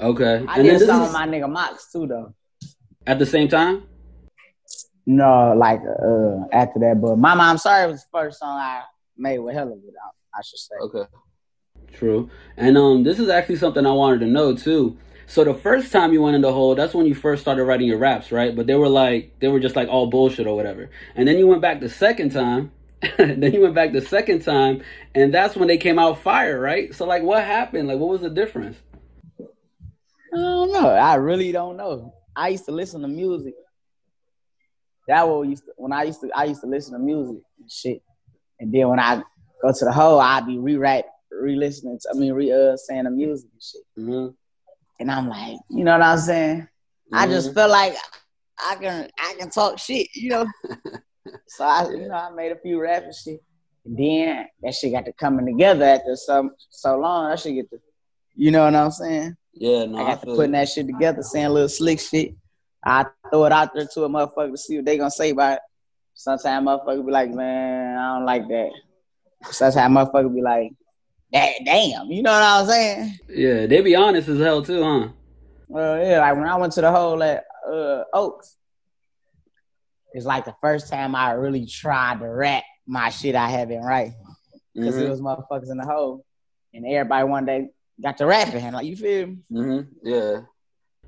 Okay. 0.00 0.44
I 0.48 0.56
and 0.56 0.64
did 0.64 0.76
a 0.76 0.78
this 0.78 0.88
song 0.88 1.02
is 1.02 1.08
with 1.08 1.12
my 1.12 1.26
nigga 1.26 1.50
Mox 1.50 1.90
too, 1.92 2.06
though. 2.06 2.34
at 3.06 3.18
the 3.18 3.26
same 3.26 3.48
time. 3.48 3.84
No, 5.06 5.54
like 5.56 5.80
uh 5.80 6.46
after 6.52 6.80
that, 6.80 7.00
but 7.00 7.16
Mama, 7.16 7.44
I'm 7.44 7.58
sorry 7.58 7.90
was 7.90 8.02
the 8.02 8.08
first 8.12 8.40
song 8.40 8.58
I 8.58 8.82
made 9.16 9.38
with 9.38 9.54
Hella 9.54 9.70
without, 9.72 10.14
I 10.34 10.42
should 10.42 10.58
say. 10.58 10.74
Okay. 10.80 11.04
True. 11.92 12.28
And 12.56 12.76
um, 12.76 13.04
this 13.04 13.18
is 13.18 13.28
actually 13.28 13.56
something 13.56 13.86
I 13.86 13.92
wanted 13.92 14.20
to 14.20 14.26
know 14.26 14.54
too. 14.54 14.98
So 15.28 15.44
the 15.44 15.54
first 15.54 15.92
time 15.92 16.12
you 16.12 16.22
went 16.22 16.36
in 16.36 16.42
the 16.42 16.52
hole, 16.52 16.74
that's 16.74 16.94
when 16.94 17.06
you 17.06 17.14
first 17.14 17.42
started 17.42 17.64
writing 17.64 17.88
your 17.88 17.98
raps, 17.98 18.30
right? 18.30 18.54
But 18.54 18.66
they 18.66 18.74
were 18.74 18.88
like 18.88 19.38
they 19.40 19.48
were 19.48 19.60
just 19.60 19.76
like 19.76 19.88
all 19.88 20.08
bullshit 20.08 20.46
or 20.46 20.54
whatever. 20.54 20.90
And 21.14 21.26
then 21.26 21.38
you 21.38 21.46
went 21.46 21.62
back 21.62 21.80
the 21.80 21.88
second 21.88 22.30
time. 22.30 22.70
then 23.18 23.52
you 23.52 23.60
went 23.60 23.74
back 23.74 23.92
the 23.92 24.00
second 24.00 24.42
time, 24.42 24.82
and 25.14 25.32
that's 25.32 25.54
when 25.56 25.68
they 25.68 25.76
came 25.76 25.98
out 25.98 26.22
fire, 26.22 26.58
right? 26.58 26.94
So 26.94 27.04
like, 27.04 27.22
what 27.22 27.44
happened? 27.44 27.88
Like, 27.88 27.98
what 27.98 28.08
was 28.08 28.22
the 28.22 28.30
difference? 28.30 28.78
I 29.40 30.36
don't 30.36 30.72
know. 30.72 30.88
I 30.88 31.14
really 31.14 31.52
don't 31.52 31.76
know. 31.76 32.14
I 32.34 32.48
used 32.48 32.66
to 32.66 32.72
listen 32.72 33.02
to 33.02 33.08
music. 33.08 33.54
That 35.08 35.28
what 35.28 35.42
we 35.42 35.48
used 35.48 35.64
to 35.64 35.72
when 35.76 35.92
I 35.92 36.02
used 36.04 36.20
to 36.22 36.30
I 36.34 36.44
used 36.44 36.60
to 36.62 36.66
listen 36.66 36.94
to 36.94 36.98
music 36.98 37.42
and 37.60 37.70
shit. 37.70 38.02
And 38.58 38.72
then 38.72 38.88
when 38.88 38.98
I 38.98 39.22
go 39.62 39.72
to 39.72 39.84
the 39.84 39.92
hole, 39.92 40.18
I'd 40.18 40.46
be 40.46 40.58
rewrite, 40.58 41.04
re-listening 41.30 41.98
to 42.02 42.08
I 42.12 42.18
mean 42.18 42.32
re 42.32 42.52
uh 42.52 42.76
saying 42.76 43.04
the 43.04 43.10
music 43.10 43.48
and 43.52 43.62
shit. 43.62 43.82
Mm-hmm. 43.98 44.34
And 44.98 45.10
I'm 45.10 45.28
like, 45.28 45.58
you 45.70 45.84
know 45.84 45.92
what 45.92 46.02
I'm 46.02 46.18
saying? 46.18 46.68
I 47.12 47.26
just 47.26 47.54
felt 47.54 47.70
like 47.70 47.94
I 48.58 48.76
can 48.76 49.08
I 49.18 49.34
can 49.38 49.50
talk 49.50 49.78
shit, 49.78 50.08
you 50.14 50.30
know. 50.30 50.46
so 51.48 51.64
I 51.64 51.90
you 51.90 52.08
know 52.08 52.14
I 52.14 52.30
made 52.30 52.52
a 52.52 52.58
few 52.58 52.80
raps 52.80 53.04
and 53.06 53.14
shit. 53.14 53.42
And 53.84 53.96
then 53.96 54.46
that 54.62 54.74
shit 54.74 54.92
got 54.92 55.04
to 55.04 55.12
coming 55.12 55.46
together 55.46 55.84
after 55.84 56.16
so 56.16 56.50
so 56.70 56.98
long. 56.98 57.30
I 57.30 57.36
should 57.36 57.54
get 57.54 57.70
to 57.70 57.78
you 58.38 58.50
know 58.50 58.64
what 58.64 58.74
I'm 58.74 58.90
saying? 58.90 59.36
Yeah, 59.54 59.86
no, 59.86 59.98
I 59.98 60.02
I, 60.02 60.04
got 60.08 60.20
to 60.20 60.26
feel 60.26 60.36
putting 60.36 60.52
you. 60.54 60.60
that 60.60 60.68
shit 60.68 60.86
together, 60.86 61.22
saying 61.22 61.48
little 61.48 61.68
slick 61.68 61.98
shit. 62.00 62.34
I 62.84 63.06
throw 63.30 63.46
it 63.46 63.52
out 63.52 63.74
there 63.74 63.86
to 63.94 64.04
a 64.04 64.08
motherfucker 64.08 64.52
to 64.52 64.58
see 64.58 64.76
what 64.76 64.84
they 64.84 64.98
gonna 64.98 65.10
say 65.10 65.30
about 65.30 65.54
it. 65.54 65.60
Sometimes 66.14 66.66
motherfucker 66.66 67.04
be 67.04 67.12
like, 67.12 67.30
man, 67.30 67.96
I 67.98 68.16
don't 68.16 68.26
like 68.26 68.46
that. 68.48 68.70
Sometimes 69.50 69.94
motherfucker 69.94 70.34
be 70.34 70.42
like, 70.42 70.72
"Da- 71.32 71.58
damn, 71.64 72.10
you 72.10 72.22
know 72.22 72.32
what 72.32 72.42
I'm 72.42 72.66
saying? 72.66 73.18
Yeah, 73.28 73.66
they 73.66 73.80
be 73.80 73.96
honest 73.96 74.28
as 74.28 74.38
hell 74.38 74.62
too, 74.62 74.82
huh? 74.82 75.08
Well, 75.68 76.04
yeah, 76.04 76.20
like 76.20 76.36
when 76.36 76.46
I 76.46 76.56
went 76.56 76.72
to 76.74 76.80
the 76.82 76.92
hole 76.92 77.22
at 77.22 77.44
uh, 77.68 78.04
Oaks, 78.12 78.56
it's 80.16 80.26
like 80.26 80.44
the 80.44 80.54
first 80.62 80.88
time 80.90 81.14
I 81.14 81.32
really 81.32 81.66
tried 81.66 82.20
to 82.20 82.26
rap 82.28 82.64
my 82.86 83.10
shit 83.10 83.34
I 83.34 83.48
had 83.48 83.68
been 83.68 83.82
right. 83.82 84.12
Because 84.74 84.94
Mhm. 84.96 85.02
it 85.06 85.10
was 85.10 85.20
motherfuckers 85.20 85.70
in 85.70 85.76
the 85.76 85.84
hole. 85.86 86.24
And 86.74 86.86
everybody 86.86 87.24
one 87.28 87.44
day 87.46 87.68
got 88.02 88.16
to 88.18 88.26
rapping. 88.26 88.72
Like, 88.72 88.86
you 88.86 88.96
feel 88.96 89.26
me? 89.28 89.38
Mhm. 89.52 89.88
Yeah. 90.02 90.40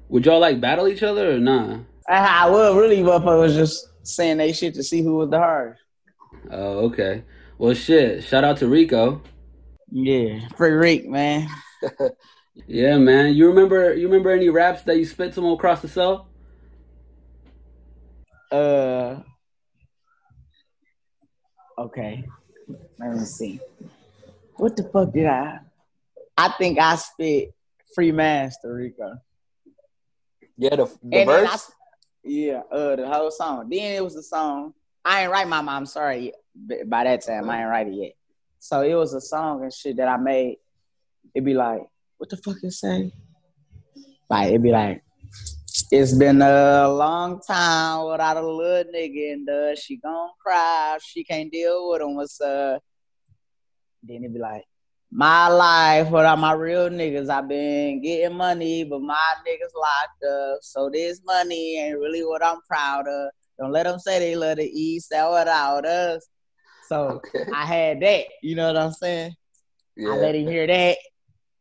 Would 0.08 0.26
y'all 0.26 0.40
like 0.40 0.60
battle 0.60 0.88
each 0.88 1.02
other 1.02 1.34
or 1.34 1.38
nah? 1.38 1.78
I, 2.08 2.44
I 2.46 2.50
would 2.50 2.76
really 2.80 2.98
motherfuckers 3.02 3.40
was 3.40 3.54
just 3.54 3.86
saying 4.02 4.38
they 4.38 4.52
shit 4.52 4.74
to 4.74 4.82
see 4.82 5.02
who 5.02 5.16
was 5.16 5.30
the 5.30 5.38
hardest. 5.38 5.82
Oh, 6.50 6.86
okay. 6.86 7.24
Well, 7.58 7.74
shit. 7.74 8.24
Shout 8.24 8.44
out 8.44 8.56
to 8.58 8.68
Rico. 8.68 9.22
Yeah, 9.90 10.46
free 10.56 10.70
Rick, 10.70 11.08
man. 11.08 11.48
Yeah, 12.66 12.98
man. 12.98 13.34
You 13.34 13.46
remember? 13.46 13.94
You 13.94 14.08
remember 14.08 14.30
any 14.32 14.48
raps 14.48 14.82
that 14.82 14.98
you 14.98 15.04
spit 15.04 15.32
to 15.34 15.40
him 15.46 15.52
across 15.52 15.80
the 15.80 15.86
cell? 15.86 16.28
Uh, 18.50 19.20
okay. 21.78 22.24
Let 22.98 23.12
me 23.14 23.24
see. 23.24 23.60
What 24.56 24.76
the 24.76 24.84
fuck 24.84 25.12
did 25.12 25.26
I? 25.26 25.60
I 26.36 26.48
think 26.58 26.78
I 26.78 26.96
spit 26.96 27.54
free 27.94 28.12
master 28.12 28.74
Rico. 28.74 29.18
Yeah, 30.56 30.76
the, 30.76 30.86
the 31.02 31.18
And 31.18 31.28
then 31.28 31.46
I, 31.46 31.50
verse. 31.50 31.72
yeah, 32.24 32.62
uh, 32.70 32.96
the 32.96 33.08
whole 33.08 33.30
song. 33.30 33.68
Then 33.68 33.94
it 33.96 34.04
was 34.04 34.14
the 34.14 34.22
song. 34.22 34.74
I 35.04 35.22
ain't 35.22 35.30
write 35.32 35.48
my 35.48 35.60
mom. 35.60 35.86
Sorry, 35.86 36.32
yet. 36.66 36.88
By 36.88 37.04
that 37.04 37.24
time 37.24 37.48
I 37.48 37.60
ain't 37.60 37.70
write 37.70 37.86
it 37.88 37.94
yet. 37.94 38.12
So 38.58 38.82
it 38.82 38.94
was 38.94 39.14
a 39.14 39.20
song 39.20 39.62
and 39.62 39.72
shit 39.72 39.96
that 39.98 40.08
I 40.08 40.16
made 40.16 40.56
it'd 41.34 41.44
be 41.44 41.54
like, 41.54 41.82
what 42.16 42.30
the 42.30 42.36
fuck 42.36 42.56
you 42.62 42.70
say? 42.70 43.12
Like 44.28 44.48
it'd 44.48 44.62
be 44.62 44.72
like, 44.72 45.02
it's 45.90 46.12
been 46.14 46.42
a 46.42 46.88
long 46.88 47.40
time 47.40 48.10
without 48.10 48.36
a 48.36 48.46
little 48.46 48.92
nigga 48.92 49.32
and 49.32 49.48
uh, 49.48 49.74
she 49.74 49.96
gon' 49.96 50.28
cry. 50.40 50.98
She 51.02 51.24
can't 51.24 51.50
deal 51.50 51.90
with 51.90 52.02
him. 52.02 52.14
What's 52.14 52.40
uh? 52.40 52.78
Then 54.02 54.18
it'd 54.18 54.34
be 54.34 54.38
like, 54.38 54.64
my 55.10 55.48
life 55.48 56.10
without 56.10 56.38
my 56.38 56.52
real 56.52 56.88
niggas. 56.90 57.30
I've 57.30 57.48
been 57.48 58.02
getting 58.02 58.36
money, 58.36 58.84
but 58.84 59.00
my 59.00 59.16
niggas 59.46 59.74
locked 59.74 60.24
up. 60.24 60.58
So 60.62 60.90
this 60.92 61.22
money 61.24 61.78
ain't 61.78 61.98
really 61.98 62.24
what 62.24 62.44
I'm 62.44 62.60
proud 62.68 63.08
of. 63.08 63.30
Don't 63.58 63.72
let 63.72 63.84
them 63.84 63.98
say 63.98 64.18
they 64.18 64.36
love 64.36 64.58
the 64.58 64.66
East 64.66 65.12
out 65.12 65.32
without 65.32 65.84
us. 65.86 66.28
So 66.88 67.20
Okay. 67.34 67.44
I 67.52 67.64
had 67.64 68.00
that. 68.00 68.26
You 68.42 68.54
know 68.54 68.66
what 68.68 68.76
I'm 68.76 68.92
saying? 68.92 69.34
Yeah. 69.96 70.10
I 70.12 70.16
let 70.16 70.34
him 70.34 70.46
hear 70.46 70.66
that. 70.66 70.98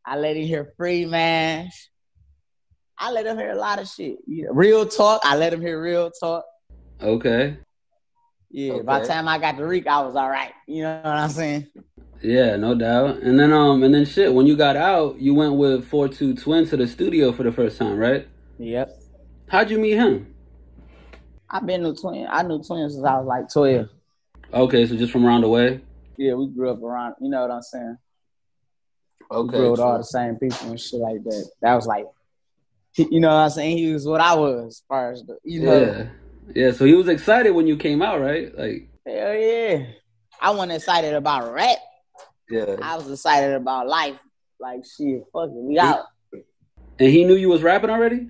I 0.06 0.16
let 0.16 0.36
him 0.36 0.46
hear 0.46 0.72
Free 0.76 1.04
Mash. 1.06 1.90
I 2.98 3.12
let 3.12 3.26
him 3.26 3.36
hear 3.38 3.50
a 3.50 3.56
lot 3.56 3.78
of 3.80 3.88
shit. 3.88 4.18
You 4.26 4.44
know, 4.46 4.52
real 4.52 4.86
talk. 4.86 5.20
I 5.24 5.36
let 5.36 5.52
him 5.52 5.60
hear 5.60 5.80
real 5.80 6.10
talk. 6.10 6.44
Okay. 7.00 7.56
Yeah. 8.50 8.82
By 8.82 9.00
the 9.00 9.06
time 9.06 9.28
I 9.28 9.38
got 9.38 9.56
to 9.58 9.66
Reek, 9.66 9.86
I 9.86 10.00
was 10.00 10.16
all 10.16 10.28
right. 10.28 10.52
You 10.66 10.82
know 10.82 10.96
what 10.96 11.06
I'm 11.06 11.28
saying? 11.30 11.66
Yeah, 12.22 12.56
no 12.56 12.74
doubt. 12.74 13.18
And 13.18 13.38
then 13.38 13.52
um 13.52 13.82
and 13.84 13.94
then 13.94 14.04
shit, 14.04 14.34
when 14.34 14.46
you 14.46 14.56
got 14.56 14.74
out, 14.76 15.20
you 15.20 15.34
went 15.34 15.54
with 15.54 15.84
Four 15.86 16.08
Two 16.08 16.34
Twin 16.34 16.66
to 16.68 16.76
the 16.76 16.86
studio 16.86 17.30
for 17.32 17.44
the 17.44 17.52
first 17.52 17.78
time, 17.78 17.96
right? 17.96 18.26
Yep. 18.58 18.90
How'd 19.48 19.70
you 19.70 19.78
meet 19.78 19.94
him? 19.94 20.34
I've 21.48 21.64
been 21.64 21.82
to 21.84 21.94
twin. 21.94 22.26
I 22.28 22.42
knew 22.42 22.62
twins 22.62 22.94
since 22.94 23.04
I 23.06 23.16
was 23.16 23.26
like 23.26 23.50
12. 23.50 23.88
Okay, 24.52 24.86
so 24.86 24.96
just 24.96 25.12
from 25.12 25.24
around 25.24 25.42
the 25.42 25.48
way. 25.48 25.80
Yeah, 26.18 26.34
we 26.34 26.48
grew 26.48 26.70
up 26.70 26.82
around. 26.82 27.14
You 27.20 27.30
know 27.30 27.40
what 27.42 27.50
I'm 27.50 27.62
saying? 27.62 27.96
We 29.30 29.36
Okay. 29.36 29.56
grew 29.56 29.66
up 29.66 29.70
with 29.72 29.80
all 29.80 29.96
the 29.98 30.04
same 30.04 30.36
people 30.36 30.68
and 30.70 30.80
shit 30.80 31.00
like 31.00 31.22
that. 31.24 31.50
That 31.62 31.74
was 31.74 31.86
like, 31.86 32.06
you 32.96 33.20
know 33.20 33.28
what 33.28 33.34
I'm 33.34 33.50
saying? 33.50 33.78
He 33.78 33.92
was 33.92 34.06
what 34.06 34.20
I 34.20 34.34
was, 34.34 34.66
as 34.66 34.82
far 34.88 35.12
as 35.12 35.22
the, 35.22 35.38
you 35.44 35.62
know. 35.62 35.80
Yeah. 35.80 36.06
Yeah, 36.54 36.72
so 36.72 36.86
he 36.86 36.94
was 36.94 37.08
excited 37.08 37.50
when 37.50 37.66
you 37.66 37.76
came 37.76 38.00
out, 38.00 38.20
right? 38.20 38.56
Like 38.56 38.88
Hell 39.06 39.34
yeah. 39.34 39.86
I 40.40 40.50
wasn't 40.50 40.72
excited 40.72 41.14
about 41.14 41.52
rap. 41.52 41.78
Yeah. 42.48 42.76
I 42.82 42.96
was 42.96 43.10
excited 43.10 43.54
about 43.54 43.86
life. 43.88 44.18
Like 44.60 44.80
shit, 44.84 45.22
fuck 45.32 45.50
it, 45.50 45.54
we 45.54 45.78
out. 45.78 46.04
and 46.98 47.08
he 47.10 47.24
knew 47.24 47.36
you 47.36 47.48
was 47.48 47.62
rapping 47.62 47.90
already? 47.90 48.28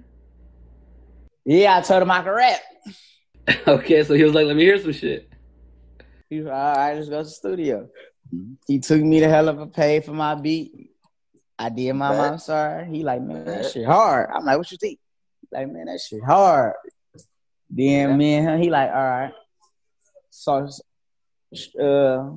Yeah, 1.44 1.78
I 1.78 1.80
told 1.80 2.02
him 2.02 2.10
I 2.10 2.22
could 2.22 2.30
rap. 2.30 2.60
okay, 3.68 4.04
so 4.04 4.14
he 4.14 4.24
was 4.24 4.34
like, 4.34 4.46
Let 4.46 4.56
me 4.56 4.64
hear 4.64 4.80
some 4.80 4.92
shit. 4.92 5.30
He 6.28 6.38
was 6.38 6.46
all 6.48 6.74
right, 6.74 6.94
let's 6.94 7.08
go 7.08 7.18
to 7.18 7.24
the 7.24 7.30
studio. 7.30 7.88
Mm-hmm. 8.34 8.54
He 8.66 8.80
took 8.80 9.00
me 9.00 9.20
the 9.20 9.28
hell 9.28 9.48
of 9.48 9.58
a 9.58 9.66
pay 9.66 10.00
for 10.00 10.12
my 10.12 10.34
beat. 10.34 10.90
I 11.58 11.68
did 11.70 11.92
my 11.94 12.16
mom 12.16 12.38
sorry. 12.38 12.86
He 12.88 13.02
like, 13.02 13.20
man, 13.22 13.44
that 13.44 13.70
shit 13.72 13.84
hard. 13.86 14.30
I'm 14.32 14.44
like, 14.44 14.58
what 14.58 14.70
you 14.70 14.78
think? 14.78 14.98
He 15.40 15.48
like, 15.50 15.70
man, 15.70 15.86
that 15.86 16.00
shit 16.00 16.22
hard. 16.22 16.74
Then 17.70 18.10
Yeah. 18.10 18.16
me 18.16 18.34
and 18.34 18.48
him, 18.48 18.62
he 18.62 18.70
like, 18.70 18.90
all 18.90 18.96
right. 18.96 19.32
So 20.30 20.68
uh 21.80 22.30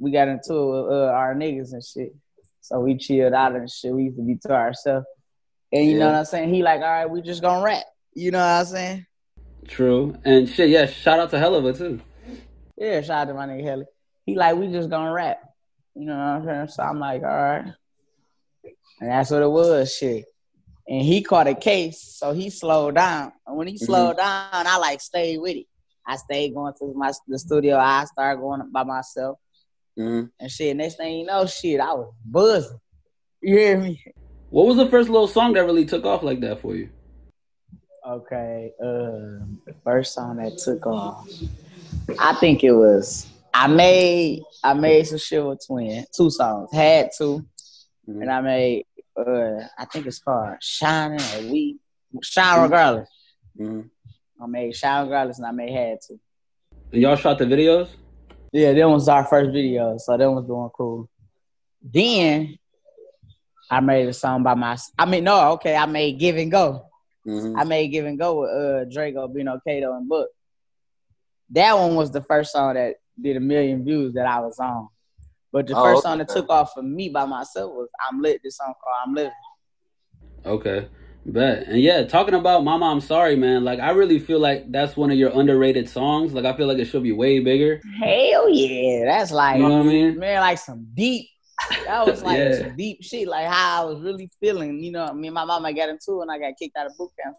we 0.00 0.10
got 0.12 0.28
into 0.28 0.54
it 0.54 0.82
with 0.82 0.92
uh, 0.92 1.06
our 1.06 1.34
niggas 1.34 1.72
and 1.72 1.82
shit. 1.84 2.14
So 2.60 2.80
we 2.80 2.96
chilled 2.98 3.32
out 3.32 3.56
and 3.56 3.70
shit. 3.70 3.92
We 3.92 4.04
used 4.04 4.16
to 4.16 4.22
be 4.22 4.36
to 4.42 4.52
ourselves. 4.52 5.06
And 5.72 5.86
you 5.86 5.98
know 5.98 6.06
what 6.06 6.14
I'm 6.14 6.24
saying? 6.24 6.52
He 6.52 6.62
like, 6.62 6.80
all 6.80 6.86
right, 6.86 7.10
we 7.10 7.22
just 7.22 7.42
gonna 7.42 7.64
rap. 7.64 7.84
You 8.14 8.30
know 8.30 8.38
what 8.38 8.44
I'm 8.44 8.64
saying? 8.66 9.06
True. 9.66 10.16
And 10.24 10.48
shit, 10.48 10.68
yeah, 10.70 10.86
shout 10.86 11.18
out 11.18 11.30
to 11.30 11.38
hell 11.38 11.54
of 11.54 11.64
Helluva 11.64 11.76
too. 11.78 12.00
Yeah, 12.76 13.00
shout 13.00 13.22
out 13.22 13.24
to 13.28 13.34
my 13.34 13.46
nigga 13.46 13.64
Helly. 13.64 13.84
He 14.24 14.36
like, 14.36 14.56
we 14.56 14.68
just 14.68 14.90
gonna 14.90 15.12
rap. 15.12 15.40
You 15.94 16.06
know 16.06 16.16
what 16.16 16.22
I'm 16.22 16.44
saying? 16.44 16.68
So 16.68 16.82
I'm 16.82 16.98
like, 16.98 17.22
all 17.22 17.28
right. 17.28 17.72
And 19.00 19.10
that's 19.10 19.30
what 19.30 19.42
it 19.42 19.50
was, 19.50 19.94
shit. 19.94 20.24
And 20.88 21.02
he 21.02 21.22
caught 21.22 21.46
a 21.46 21.54
case, 21.54 22.00
so 22.00 22.32
he 22.32 22.50
slowed 22.50 22.94
down. 22.94 23.32
And 23.46 23.56
when 23.56 23.66
he 23.68 23.76
slowed 23.78 24.16
down, 24.16 24.48
I 24.52 24.78
like 24.78 25.00
stayed 25.00 25.38
with 25.38 25.56
it. 25.56 25.66
I 26.06 26.16
stayed 26.16 26.54
going 26.54 26.72
to 26.78 26.94
my 26.94 27.12
the 27.26 27.38
studio. 27.38 27.76
I 27.76 28.04
started 28.06 28.40
going 28.40 28.70
by 28.72 28.82
myself 28.84 29.38
hmm 29.96 30.24
and 30.40 30.50
shit. 30.50 30.74
Next 30.76 30.96
thing 30.96 31.18
you 31.18 31.26
know, 31.26 31.44
shit, 31.46 31.80
I 31.80 31.92
was 31.92 32.12
buzzing. 32.24 32.78
You 33.42 33.58
hear 33.58 33.78
me? 33.78 34.02
What 34.50 34.66
was 34.66 34.76
the 34.78 34.88
first 34.88 35.10
little 35.10 35.28
song 35.28 35.52
that 35.52 35.64
really 35.64 35.84
took 35.84 36.06
off 36.06 36.22
like 36.22 36.40
that 36.40 36.60
for 36.60 36.74
you? 36.74 36.88
Okay, 38.06 38.72
uh, 38.82 39.44
first 39.84 40.14
song 40.14 40.36
that 40.36 40.56
took 40.56 40.86
off, 40.86 41.28
I 42.18 42.32
think 42.36 42.64
it 42.64 42.72
was 42.72 43.26
I 43.52 43.66
made 43.66 44.42
I 44.64 44.72
made 44.72 45.06
some 45.06 45.18
shit 45.18 45.44
with 45.44 45.60
Twin, 45.66 46.06
two 46.16 46.30
songs, 46.30 46.72
had 46.72 47.10
2 47.18 47.44
Mhm. 48.08 48.22
and 48.22 48.30
I 48.30 48.40
made 48.40 48.86
uh 49.18 49.66
I 49.78 49.84
think 49.86 50.06
it's 50.06 50.18
called 50.20 50.56
Shining 50.60 51.20
or 51.20 51.50
We 51.52 51.78
Shine 52.22 52.62
Regardless. 52.62 53.08
hmm 53.56 53.80
I 54.40 54.46
made 54.46 54.74
Shine 54.76 55.04
Regardless 55.04 55.38
and 55.38 55.46
I 55.46 55.50
made 55.50 55.72
Had 55.72 56.00
to. 56.02 56.18
And 56.92 57.02
y'all 57.02 57.16
shot 57.16 57.38
the 57.38 57.44
videos? 57.44 57.88
Yeah, 58.52 58.72
that 58.72 58.88
was 58.88 59.08
our 59.08 59.24
first 59.26 59.50
video, 59.52 59.98
so 59.98 60.16
that 60.16 60.30
was 60.30 60.46
doing 60.46 60.70
cool. 60.74 61.08
Then 61.82 62.56
I 63.70 63.80
made 63.80 64.08
a 64.08 64.12
song 64.12 64.42
by 64.42 64.54
my 64.54 64.76
I 64.98 65.04
mean 65.04 65.24
no, 65.24 65.52
okay, 65.52 65.76
I 65.76 65.86
made 65.86 66.18
Give 66.18 66.36
and 66.36 66.50
Go. 66.50 66.86
hmm 67.24 67.58
I 67.58 67.64
made 67.64 67.88
Give 67.88 68.06
and 68.06 68.18
Go 68.18 68.40
with 68.42 68.50
uh 68.50 68.84
Draco, 68.84 69.28
Bino 69.28 69.60
Cato, 69.66 69.94
and 69.96 70.08
Book. 70.08 70.28
That 71.50 71.76
one 71.76 71.94
was 71.96 72.10
the 72.10 72.20
first 72.22 72.52
song 72.52 72.74
that 72.74 72.96
did 73.20 73.36
a 73.36 73.40
million 73.40 73.84
views 73.84 74.14
that 74.14 74.26
I 74.26 74.40
was 74.40 74.58
on. 74.58 74.88
But 75.52 75.66
the 75.66 75.76
Oh, 75.76 75.82
first 75.82 76.02
song 76.02 76.18
that 76.18 76.28
took 76.28 76.48
off 76.50 76.72
for 76.74 76.82
me 76.82 77.08
by 77.08 77.24
myself 77.24 77.72
was 77.72 77.88
I'm 78.10 78.20
Lit, 78.20 78.40
this 78.44 78.56
song 78.58 78.74
called 78.82 78.96
I'm 79.06 79.14
Living. 79.14 79.32
Okay. 80.44 80.88
Bet. 81.26 81.66
And 81.68 81.80
yeah, 81.80 82.04
talking 82.04 82.34
about 82.34 82.64
Mama 82.64 82.86
I'm 82.86 83.00
Sorry, 83.00 83.36
man, 83.36 83.64
like 83.64 83.80
I 83.80 83.90
really 83.90 84.18
feel 84.18 84.38
like 84.38 84.70
that's 84.72 84.96
one 84.96 85.10
of 85.10 85.18
your 85.18 85.30
underrated 85.38 85.88
songs. 85.88 86.32
Like 86.32 86.44
I 86.44 86.56
feel 86.56 86.66
like 86.66 86.78
it 86.78 86.86
should 86.86 87.02
be 87.02 87.12
way 87.12 87.40
bigger. 87.40 87.80
Hell 87.98 88.48
yeah. 88.48 89.04
That's 89.04 89.30
like 89.30 89.56
You 89.58 89.64
know 89.68 89.78
what 89.78 89.86
I 89.86 89.88
mean? 89.88 90.18
man, 90.18 90.40
like 90.40 90.58
some 90.58 90.86
deep. 90.94 91.26
That 91.86 92.06
was 92.06 92.22
like 92.22 92.38
Yeah. 92.38 92.58
some 92.58 92.76
deep 92.76 93.02
shit, 93.02 93.26
like 93.28 93.46
how 93.46 93.82
I 93.82 93.84
was 93.90 94.00
really 94.02 94.30
feeling. 94.40 94.82
You 94.82 94.92
know, 94.92 95.12
me 95.12 95.28
and 95.28 95.34
my 95.34 95.44
mama 95.44 95.72
got 95.74 95.88
into 95.88 96.20
it 96.20 96.22
and 96.22 96.30
I 96.30 96.38
got 96.38 96.54
kicked 96.58 96.76
out 96.76 96.86
of 96.86 96.96
boot 96.96 97.10
camp. 97.22 97.36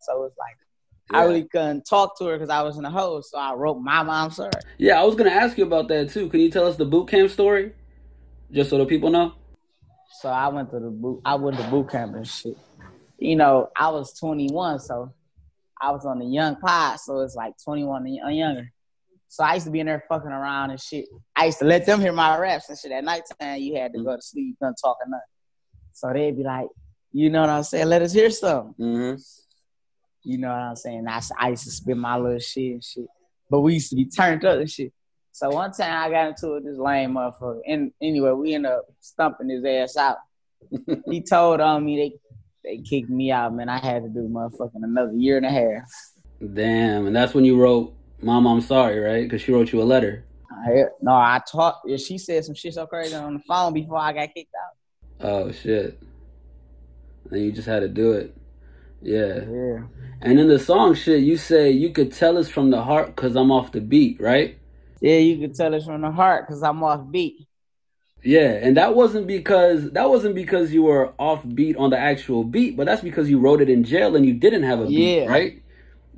So 0.00 0.24
it's 0.24 0.36
like 0.38 0.56
I 1.14 1.24
really 1.24 1.44
couldn't 1.44 1.84
talk 1.84 2.18
to 2.18 2.26
her 2.26 2.36
because 2.38 2.50
I 2.50 2.62
was 2.62 2.78
in 2.78 2.84
a 2.84 2.90
hole. 2.90 3.22
So 3.22 3.38
I 3.38 3.54
wrote 3.54 3.78
"My 3.78 4.00
I'm 4.00 4.30
sorry. 4.30 4.50
Yeah, 4.78 5.00
I 5.00 5.04
was 5.04 5.14
gonna 5.14 5.30
ask 5.30 5.56
you 5.58 5.64
about 5.64 5.88
that 5.88 6.10
too. 6.10 6.28
Can 6.28 6.40
you 6.40 6.50
tell 6.50 6.66
us 6.66 6.76
the 6.76 6.84
boot 6.84 7.08
camp 7.08 7.30
story? 7.30 7.72
Just 8.50 8.70
so 8.70 8.78
the 8.78 8.86
people 8.86 9.10
know? 9.10 9.32
So 10.20 10.28
I 10.28 10.48
went 10.48 10.70
to 10.70 10.78
the 10.78 10.90
boot. 10.90 11.22
I 11.24 11.34
went 11.34 11.56
to 11.56 11.70
boot 11.70 11.90
camp 11.90 12.14
and 12.14 12.26
shit. 12.26 12.56
You 13.18 13.36
know, 13.36 13.68
I 13.76 13.88
was 13.88 14.18
21, 14.18 14.80
so 14.80 15.12
I 15.80 15.90
was 15.90 16.04
on 16.04 16.18
the 16.18 16.26
young 16.26 16.56
class, 16.56 17.06
so 17.06 17.20
it's 17.20 17.34
like 17.34 17.54
21 17.64 18.06
and 18.06 18.36
younger. 18.36 18.72
So 19.28 19.44
I 19.44 19.54
used 19.54 19.66
to 19.66 19.72
be 19.72 19.80
in 19.80 19.86
there 19.86 20.04
fucking 20.08 20.30
around 20.30 20.70
and 20.70 20.80
shit. 20.80 21.06
I 21.34 21.46
used 21.46 21.58
to 21.60 21.64
let 21.64 21.86
them 21.86 22.00
hear 22.00 22.12
my 22.12 22.36
raps 22.36 22.68
and 22.68 22.78
shit. 22.78 22.92
At 22.92 23.02
nighttime, 23.02 23.60
you 23.60 23.76
had 23.76 23.92
to 23.94 24.02
go 24.02 24.14
to 24.14 24.20
sleep, 24.20 24.48
you 24.48 24.54
couldn't 24.60 24.76
talk 24.82 24.98
or 25.00 25.08
nothing. 25.08 25.22
So 25.92 26.12
they'd 26.12 26.36
be 26.36 26.42
like, 26.42 26.66
you 27.12 27.30
know 27.30 27.40
what 27.40 27.50
I'm 27.50 27.62
saying? 27.62 27.86
Let 27.86 28.02
us 28.02 28.12
hear 28.12 28.30
something. 28.30 28.74
hmm 28.76 29.14
You 30.24 30.38
know 30.38 30.48
what 30.48 30.56
I'm 30.56 30.76
saying? 30.76 31.06
I, 31.08 31.20
I 31.38 31.50
used 31.50 31.64
to 31.64 31.70
spit 31.70 31.96
my 31.96 32.16
little 32.16 32.38
shit 32.38 32.72
and 32.72 32.84
shit. 32.84 33.06
But 33.50 33.60
we 33.60 33.74
used 33.74 33.90
to 33.90 33.96
be 33.96 34.06
turned 34.06 34.44
up 34.44 34.58
and 34.58 34.70
shit. 34.70 34.92
So 35.32 35.50
one 35.50 35.72
time 35.72 36.06
I 36.06 36.10
got 36.10 36.28
into 36.28 36.52
it 36.52 36.54
with 36.54 36.64
this 36.64 36.78
lame 36.78 37.14
motherfucker. 37.14 37.60
And 37.66 37.92
anyway, 38.00 38.30
we 38.32 38.54
ended 38.54 38.72
up 38.72 38.84
stumping 39.00 39.48
his 39.48 39.64
ass 39.64 39.96
out. 39.96 40.18
he 41.06 41.22
told 41.22 41.60
on 41.60 41.84
me 41.84 41.96
they 41.96 42.12
they 42.64 42.78
kicked 42.78 43.10
me 43.10 43.32
out, 43.32 43.54
man. 43.54 43.68
I 43.68 43.78
had 43.78 44.04
to 44.04 44.08
do 44.08 44.28
motherfucking 44.28 44.84
another 44.84 45.14
year 45.14 45.36
and 45.36 45.46
a 45.46 45.50
half. 45.50 45.90
Damn, 46.54 47.06
and 47.06 47.16
that's 47.16 47.34
when 47.34 47.44
you 47.44 47.60
wrote 47.60 47.94
"Mom, 48.20 48.46
I'm 48.46 48.60
Sorry, 48.60 48.98
right? 49.00 49.24
Because 49.24 49.42
she 49.42 49.52
wrote 49.52 49.72
you 49.72 49.82
a 49.82 49.84
letter. 49.84 50.24
I, 50.50 50.84
no, 51.00 51.12
I 51.12 51.40
talked. 51.50 51.88
Yeah, 51.88 51.96
she 51.96 52.18
said 52.18 52.44
some 52.44 52.54
shit 52.54 52.74
so 52.74 52.86
crazy 52.86 53.14
on 53.14 53.34
the 53.34 53.40
phone 53.40 53.72
before 53.72 53.98
I 53.98 54.12
got 54.12 54.32
kicked 54.32 54.52
out. 54.54 55.26
Oh 55.26 55.52
shit. 55.52 56.00
And 57.30 57.44
you 57.44 57.52
just 57.52 57.66
had 57.66 57.80
to 57.80 57.88
do 57.88 58.12
it. 58.12 58.36
Yeah. 59.02 59.40
Yeah. 59.50 59.82
And 60.20 60.38
in 60.38 60.48
the 60.48 60.58
song 60.58 60.94
shit, 60.94 61.22
you 61.22 61.36
say 61.36 61.70
you 61.70 61.90
could 61.90 62.12
tell 62.12 62.38
us 62.38 62.48
from 62.48 62.70
the 62.70 62.82
heart 62.82 63.08
because 63.16 63.34
I'm 63.36 63.50
off 63.50 63.72
the 63.72 63.80
beat, 63.80 64.20
right? 64.20 64.58
Yeah, 65.00 65.16
you 65.18 65.36
could 65.38 65.56
tell 65.56 65.74
us 65.74 65.84
from 65.86 66.00
the 66.02 66.12
heart 66.12 66.46
because 66.46 66.62
I'm 66.62 66.82
off 66.84 67.10
beat. 67.10 67.46
Yeah, 68.22 68.52
and 68.52 68.76
that 68.76 68.94
wasn't 68.94 69.26
because 69.26 69.90
that 69.90 70.08
wasn't 70.08 70.36
because 70.36 70.72
you 70.72 70.84
were 70.84 71.12
off 71.18 71.42
beat 71.56 71.76
on 71.76 71.90
the 71.90 71.98
actual 71.98 72.44
beat, 72.44 72.76
but 72.76 72.86
that's 72.86 73.02
because 73.02 73.28
you 73.28 73.40
wrote 73.40 73.60
it 73.60 73.68
in 73.68 73.82
jail 73.82 74.14
and 74.14 74.24
you 74.24 74.32
didn't 74.32 74.62
have 74.62 74.78
a 74.78 74.86
beat, 74.86 75.16
Yeah. 75.22 75.26
right? 75.26 75.60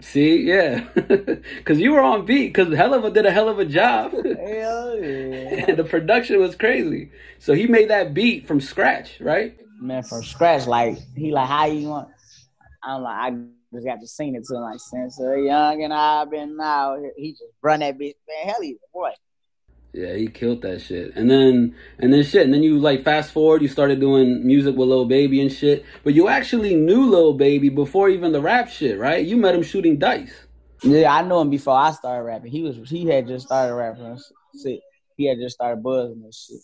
See, 0.01 0.43
yeah, 0.43 0.81
because 0.95 1.81
you 1.81 1.93
were 1.93 2.03
on 2.03 2.27
beat. 2.27 2.49
Because 2.53 2.75
Helluva 2.75 3.15
did 3.15 3.25
a 3.25 3.31
hell 3.31 3.49
of 3.49 3.59
a 3.59 3.65
job, 3.65 4.13
Hell 4.13 4.23
yeah. 5.01 5.65
and 5.69 5.79
the 5.79 5.85
production 5.85 6.39
was 6.41 6.55
crazy. 6.57 7.11
So 7.39 7.55
he 7.55 7.67
made 7.67 7.89
that 7.89 8.13
beat 8.13 8.47
from 8.47 8.61
scratch, 8.61 9.19
right? 9.21 9.57
man, 9.81 10.03
from 10.03 10.23
scratch. 10.25 10.67
Like 10.67 10.99
he 11.17 11.31
like, 11.33 11.49
how 11.49 11.65
you 11.67 11.89
want? 11.89 12.09
I'm 12.87 13.03
like, 13.03 13.17
I 13.17 13.37
just 13.73 13.87
got 13.87 14.01
to 14.01 14.07
sing 14.07 14.35
it 14.35 14.45
to 14.45 14.57
him 14.57 14.63
like 14.63 14.81
since 14.81 15.21
a 15.21 15.41
young 15.41 15.83
and 15.83 15.93
I've 15.93 16.31
been 16.31 16.59
out 16.61 17.01
here. 17.01 17.13
He 17.17 17.33
just 17.33 17.45
run 17.63 17.81
that 17.81 17.99
bitch, 17.99 18.15
man. 18.29 18.47
Hell, 18.47 18.63
he's 18.63 18.77
boy. 18.93 19.11
Yeah, 19.93 20.15
he 20.15 20.27
killed 20.27 20.63
that 20.63 20.81
shit. 20.81 21.15
And 21.15 21.31
then 21.31 21.77
and 22.01 22.13
then 22.13 22.25
shit. 22.25 22.43
And 22.43 22.53
then 22.53 22.63
you 22.65 22.79
like 22.79 23.05
fast 23.05 23.33
forward, 23.33 23.63
you 23.63 23.69
started 23.69 24.01
doing 24.01 24.45
music 24.45 24.75
with 24.75 24.89
Lil 24.89 25.05
Baby 25.05 25.41
and 25.41 25.53
shit. 25.53 25.85
But 26.03 26.15
you 26.15 26.29
actually 26.29 26.75
knew 26.75 27.09
Lil 27.09 27.35
Baby 27.35 27.69
before 27.69 28.09
even 28.09 28.33
the 28.33 28.41
rap 28.41 28.69
shit, 28.69 28.99
right? 28.99 29.25
You 29.25 29.37
met 29.37 29.55
him 29.55 29.63
shooting 29.63 29.99
dice. 29.99 30.47
Yeah, 30.83 31.15
I 31.15 31.23
knew 31.23 31.39
him 31.39 31.49
before 31.49 31.77
I 31.77 31.93
started 31.93 32.25
rapping. 32.25 32.51
He 32.51 32.63
was 32.63 32.77
he 32.91 33.07
had 33.07 33.29
just 33.29 33.47
started 33.47 33.75
rapping. 33.75 34.19
Shit. 34.61 34.81
He 35.17 35.27
had 35.27 35.39
just 35.39 35.55
started 35.55 35.83
buzzing 35.83 36.23
and 36.25 36.35
shit. 36.35 36.61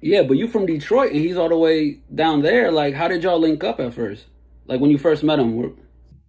Yeah, 0.00 0.22
but 0.22 0.36
you 0.36 0.48
from 0.48 0.66
Detroit 0.66 1.12
and 1.12 1.20
he's 1.20 1.36
all 1.36 1.48
the 1.48 1.56
way 1.56 2.00
down 2.12 2.42
there. 2.42 2.70
Like, 2.72 2.94
how 2.94 3.08
did 3.08 3.22
y'all 3.22 3.38
link 3.38 3.62
up 3.62 3.78
at 3.80 3.94
first? 3.94 4.26
Like 4.68 4.80
when 4.80 4.90
you 4.90 4.98
first 4.98 5.24
met 5.24 5.38
him? 5.38 5.56
were- 5.56 5.72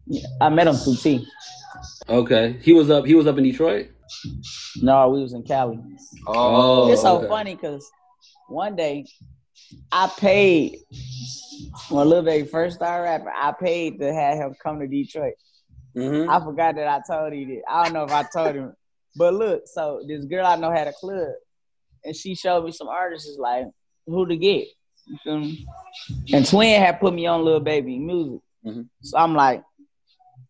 Yeah, 0.08 0.28
I 0.42 0.50
met 0.50 0.68
him 0.68 0.76
through 0.76 0.96
T. 0.96 1.28
Okay, 2.08 2.58
he 2.62 2.74
was 2.74 2.90
up. 2.90 3.06
He 3.06 3.14
was 3.14 3.28
up 3.28 3.38
in 3.38 3.44
Detroit. 3.44 3.90
No, 4.82 5.10
we 5.10 5.22
was 5.22 5.34
in 5.34 5.44
Cali. 5.44 5.80
Oh, 6.26 6.92
it's 6.92 7.02
so 7.04 7.18
okay. 7.20 7.28
funny 7.28 7.56
because 7.56 7.88
one 8.48 8.76
day 8.76 9.06
I 9.92 10.12
paid 10.18 10.80
when 11.90 12.10
Lil 12.10 12.24
Baby 12.24 12.48
first 12.48 12.78
started 12.78 13.04
rapping. 13.04 13.28
I 13.36 13.52
paid 13.52 14.00
to 14.00 14.12
have 14.12 14.38
him 14.40 14.56
come 14.64 14.80
to 14.80 14.88
Detroit. 14.88 15.34
Mm-hmm. 15.96 16.30
I 16.30 16.40
forgot 16.44 16.76
that 16.76 16.88
I 16.88 17.02
told 17.08 17.36
you 17.36 17.46
that. 17.48 17.62
I 17.70 17.84
don't 17.84 17.94
know 17.94 18.04
if 18.06 18.12
I 18.12 18.24
told 18.24 18.56
him, 18.56 18.74
but 19.16 19.34
look. 19.34 19.64
So 19.66 20.02
this 20.08 20.26
girl 20.26 20.46
I 20.46 20.56
know 20.56 20.72
had 20.72 20.88
a 20.88 20.94
club, 20.94 21.28
and 22.04 22.16
she 22.16 22.34
showed 22.34 22.64
me 22.66 22.72
some 22.72 22.88
artists 22.88 23.38
like 23.38 23.66
who 24.08 24.26
to 24.26 24.38
get. 24.38 24.68
You 25.10 25.18
feel 25.24 25.40
me? 25.40 25.68
And 26.34 26.46
Twin 26.48 26.80
had 26.82 27.00
put 27.00 27.14
me 27.14 27.26
on 27.26 27.44
Little 27.44 27.60
Baby 27.60 27.98
music, 28.00 28.42
Mhm. 28.66 28.88
so 29.02 29.18
I'm 29.18 29.34
like, 29.34 29.64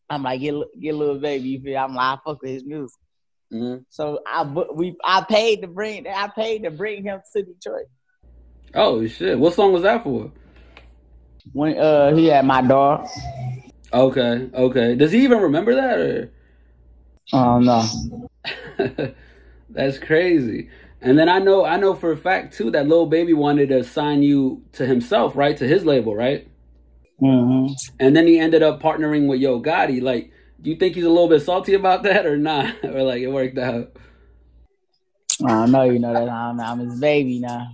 I'm 0.09 0.23
like 0.23 0.41
get 0.41 0.53
get 0.79 0.95
Little 0.95 1.19
Baby. 1.19 1.49
You 1.49 1.61
feel? 1.61 1.77
I'm 1.77 1.95
like 1.95 2.17
I 2.19 2.21
fuck 2.25 2.41
with 2.41 2.51
his 2.51 2.65
music. 2.65 2.99
Mm-hmm. 3.53 3.83
So 3.89 4.19
I 4.27 4.43
we 4.43 4.95
I 5.03 5.21
paid 5.21 5.61
to 5.61 5.67
bring 5.67 6.05
I 6.07 6.27
paid 6.27 6.63
to 6.63 6.71
bring 6.71 7.03
him 7.03 7.19
to 7.33 7.41
Detroit. 7.43 7.85
Oh 8.75 9.05
shit! 9.07 9.39
What 9.39 9.53
song 9.53 9.73
was 9.73 9.83
that 9.83 10.03
for? 10.03 10.31
When 11.53 11.77
uh 11.77 12.13
he 12.15 12.27
had 12.27 12.45
my 12.45 12.61
dog. 12.61 13.07
Okay, 13.91 14.49
okay. 14.53 14.95
Does 14.95 15.11
he 15.11 15.23
even 15.23 15.39
remember 15.41 15.73
that 15.75 15.97
or? 15.99 16.31
Oh 17.33 17.59
no. 17.59 18.29
That's 19.69 19.97
crazy. 19.99 20.69
And 21.01 21.17
then 21.17 21.29
I 21.29 21.39
know 21.39 21.65
I 21.65 21.77
know 21.77 21.95
for 21.95 22.11
a 22.11 22.17
fact 22.17 22.55
too 22.55 22.71
that 22.71 22.87
little 22.87 23.05
Baby 23.05 23.33
wanted 23.33 23.69
to 23.69 23.83
sign 23.83 24.21
you 24.21 24.63
to 24.73 24.85
himself, 24.85 25.35
right? 25.35 25.55
To 25.57 25.67
his 25.67 25.85
label, 25.85 26.15
right? 26.15 26.47
hmm 27.19 27.67
And 27.99 28.15
then 28.15 28.27
he 28.27 28.39
ended 28.39 28.63
up 28.63 28.81
partnering 28.81 29.27
with 29.27 29.39
Yo 29.39 29.61
Gotti. 29.61 30.01
Like, 30.01 30.31
do 30.61 30.69
you 30.69 30.75
think 30.75 30.95
he's 30.95 31.05
a 31.05 31.09
little 31.09 31.29
bit 31.29 31.41
salty 31.41 31.73
about 31.73 32.03
that 32.03 32.25
or 32.25 32.37
not? 32.37 32.75
or 32.83 33.03
like 33.03 33.21
it 33.21 33.27
worked 33.29 33.57
out? 33.57 33.95
I 35.45 35.65
know 35.67 35.83
you 35.83 35.99
know 35.99 36.13
that 36.13 36.29
I'm, 36.29 36.59
I'm 36.59 36.79
his 36.79 36.99
baby 36.99 37.39
now. 37.39 37.71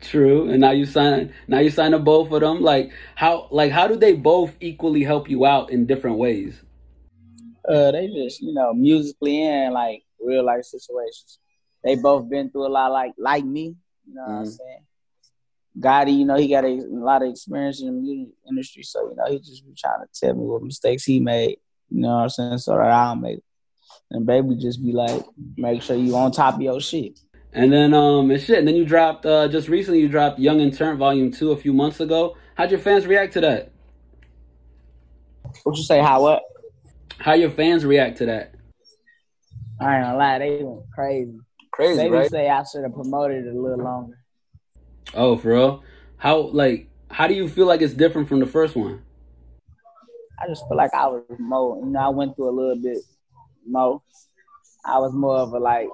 True. 0.00 0.50
And 0.50 0.60
now 0.60 0.72
you 0.72 0.84
sign 0.84 1.32
now 1.48 1.58
you 1.58 1.70
sign 1.70 1.94
up 1.94 2.04
both 2.04 2.30
of 2.30 2.40
them. 2.40 2.60
Like 2.60 2.92
how 3.14 3.48
like 3.50 3.72
how 3.72 3.88
do 3.88 3.96
they 3.96 4.12
both 4.12 4.54
equally 4.60 5.02
help 5.02 5.28
you 5.28 5.46
out 5.46 5.70
in 5.70 5.86
different 5.86 6.18
ways? 6.18 6.62
Uh, 7.66 7.90
they 7.90 8.08
just 8.08 8.42
you 8.42 8.52
know 8.52 8.74
musically 8.74 9.42
and 9.42 9.72
like 9.72 10.02
real 10.20 10.44
life 10.44 10.64
situations. 10.64 11.38
They 11.84 11.96
both 11.96 12.28
been 12.28 12.50
through 12.50 12.66
a 12.66 12.68
lot 12.68 12.90
like 12.92 13.12
like 13.18 13.44
me. 13.44 13.76
You 14.08 14.14
know 14.14 14.22
what 14.22 14.30
I'm 14.32 14.42
Mhm. 14.44 14.56
saying? 14.56 14.80
Gotti, 15.78 16.16
you 16.18 16.24
know, 16.24 16.36
he 16.36 16.48
got 16.48 16.64
a, 16.64 16.68
a 16.68 17.04
lot 17.04 17.22
of 17.22 17.28
experience 17.30 17.80
in 17.80 17.86
the 17.88 17.92
music 17.92 18.32
industry, 18.48 18.82
so 18.84 19.10
you 19.10 19.16
know 19.16 19.24
he 19.30 19.38
just 19.40 19.66
be 19.66 19.72
trying 19.76 20.00
to 20.00 20.08
tell 20.20 20.34
me 20.34 20.44
what 20.44 20.62
mistakes 20.62 21.04
he 21.04 21.18
made. 21.20 21.58
You 21.90 22.00
know 22.02 22.08
what 22.16 22.22
I'm 22.22 22.28
saying? 22.30 22.58
So 22.58 22.72
that 22.76 22.90
I 22.90 23.08
don't 23.08 23.20
make. 23.20 23.38
it. 23.38 23.44
And 24.10 24.24
baby, 24.24 24.54
just 24.56 24.82
be 24.84 24.92
like, 24.92 25.24
make 25.56 25.82
sure 25.82 25.96
you 25.96 26.14
on 26.16 26.30
top 26.32 26.54
of 26.56 26.60
your 26.62 26.80
shit. 26.80 27.18
And 27.52 27.72
then 27.72 27.92
um 27.92 28.30
and 28.30 28.40
shit. 28.40 28.58
And 28.60 28.66
then 28.68 28.76
you 28.76 28.84
dropped 28.84 29.26
uh 29.26 29.48
just 29.48 29.68
recently 29.68 30.00
you 30.00 30.08
dropped 30.08 30.38
Young 30.38 30.60
and 30.60 30.72
Turnt 30.76 30.98
Volume 30.98 31.30
Two 31.32 31.52
a 31.52 31.56
few 31.56 31.72
months 31.72 32.00
ago. 32.00 32.36
How'd 32.54 32.70
your 32.70 32.80
fans 32.80 33.06
react 33.06 33.32
to 33.34 33.40
that? 33.42 33.70
What 35.64 35.76
you 35.76 35.82
say? 35.84 36.00
How 36.00 36.22
what? 36.22 36.42
How 37.18 37.34
your 37.34 37.50
fans 37.50 37.84
react 37.84 38.18
to 38.18 38.26
that? 38.26 38.54
I 39.80 39.96
ain't 39.96 40.04
gonna 40.04 40.18
lie, 40.18 40.38
they 40.38 40.62
went 40.62 40.82
crazy. 40.94 41.38
Crazy, 41.74 42.02
Baby 42.02 42.14
right? 42.14 42.30
say 42.30 42.48
I 42.48 42.62
should 42.62 42.84
have 42.84 42.94
promoted 42.94 43.46
it 43.46 43.54
a 43.54 43.60
little 43.60 43.84
longer. 43.84 44.16
Oh, 45.12 45.36
for 45.36 45.48
real? 45.48 45.82
How 46.16 46.38
like 46.38 46.88
how 47.10 47.26
do 47.26 47.34
you 47.34 47.48
feel 47.48 47.66
like 47.66 47.82
it's 47.82 47.94
different 47.94 48.28
from 48.28 48.40
the 48.40 48.46
first 48.46 48.76
one? 48.76 49.02
I 50.40 50.46
just 50.48 50.66
feel 50.68 50.76
like 50.76 50.94
I 50.94 51.06
was 51.06 51.22
more, 51.38 51.78
you 51.78 51.86
know, 51.86 52.00
I 52.00 52.08
went 52.08 52.36
through 52.36 52.50
a 52.50 52.56
little 52.58 52.76
bit 52.80 52.98
more. 53.66 54.02
I 54.84 54.98
was 54.98 55.12
more 55.12 55.36
of 55.38 55.52
a 55.52 55.58
like, 55.58 55.88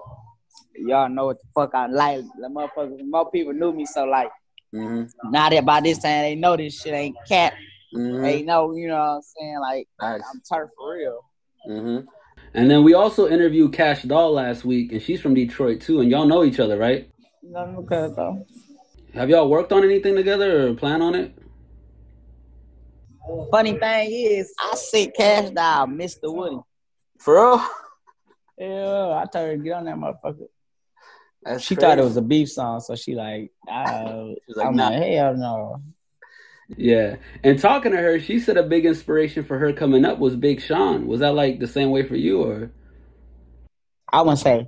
y'all 0.76 1.08
know 1.08 1.26
what 1.26 1.38
the 1.38 1.46
fuck 1.54 1.74
I 1.74 1.86
like. 1.86 2.24
The 2.40 2.48
motherfuckers, 2.48 2.98
more 3.04 3.30
people 3.30 3.52
knew 3.52 3.72
me, 3.72 3.86
so 3.86 4.04
like, 4.04 4.30
Mm-hmm. 4.72 5.32
now 5.32 5.48
that 5.50 5.64
by 5.66 5.80
this 5.80 5.98
time 5.98 6.22
they 6.22 6.36
know 6.36 6.56
this 6.56 6.80
shit 6.80 6.94
ain't 6.94 7.16
cat. 7.26 7.54
Mm-hmm. 7.92 8.22
They 8.22 8.42
know, 8.42 8.72
you 8.72 8.86
know 8.86 8.94
what 8.98 9.16
I'm 9.16 9.22
saying? 9.22 9.58
Like, 9.60 9.88
Nice. 10.00 10.20
I'm 10.32 10.40
turf 10.48 10.70
for 10.76 10.94
real. 10.94 11.24
Mm-hmm. 11.68 12.06
And 12.54 12.70
then 12.70 12.82
we 12.82 12.94
also 12.94 13.28
interviewed 13.28 13.72
Cash 13.72 14.02
Doll 14.02 14.32
last 14.32 14.64
week, 14.64 14.92
and 14.92 15.00
she's 15.00 15.20
from 15.20 15.34
Detroit 15.34 15.80
too, 15.80 16.00
and 16.00 16.10
y'all 16.10 16.26
know 16.26 16.42
each 16.44 16.58
other, 16.58 16.76
right? 16.76 17.08
You 17.42 17.50
know 17.52 17.64
what 17.66 17.92
I'm 17.92 18.14
though? 18.14 18.46
Have 19.14 19.30
y'all 19.30 19.48
worked 19.48 19.72
on 19.72 19.84
anything 19.84 20.16
together 20.16 20.68
or 20.68 20.74
plan 20.74 21.02
on 21.02 21.14
it? 21.14 21.36
Funny 23.50 23.78
thing 23.78 24.10
is, 24.10 24.52
I 24.58 24.74
sent 24.74 25.14
Cash 25.14 25.50
Doll, 25.50 25.86
Mr. 25.86 26.34
Woody. 26.34 26.58
For 27.18 27.34
real? 27.34 27.66
Yeah, 28.58 29.22
I 29.22 29.26
told 29.32 29.46
her 29.48 29.56
to 29.56 29.62
get 29.62 29.72
on 29.72 29.84
that 29.84 29.96
motherfucker. 29.96 30.46
That's 31.42 31.62
She 31.62 31.74
crazy. 31.74 31.86
thought 31.86 31.98
it 31.98 32.04
was 32.04 32.16
a 32.16 32.22
beef 32.22 32.50
song, 32.50 32.80
so 32.80 32.94
she 32.96 33.14
like, 33.14 33.52
She 33.68 33.72
was 33.72 34.36
like, 34.56 34.66
I'm 34.66 34.76
nah. 34.76 34.88
like, 34.90 35.02
hell 35.02 35.36
no. 35.36 35.82
Yeah. 36.76 37.16
And 37.42 37.58
talking 37.58 37.92
to 37.92 37.98
her, 37.98 38.20
she 38.20 38.38
said 38.38 38.56
a 38.56 38.62
big 38.62 38.86
inspiration 38.86 39.44
for 39.44 39.58
her 39.58 39.72
coming 39.72 40.04
up 40.04 40.18
was 40.18 40.36
Big 40.36 40.60
Sean. 40.60 41.06
Was 41.06 41.20
that 41.20 41.34
like 41.34 41.58
the 41.58 41.66
same 41.66 41.90
way 41.90 42.02
for 42.04 42.16
you, 42.16 42.42
or? 42.42 42.70
I 44.12 44.22
wouldn't 44.22 44.38
say 44.40 44.66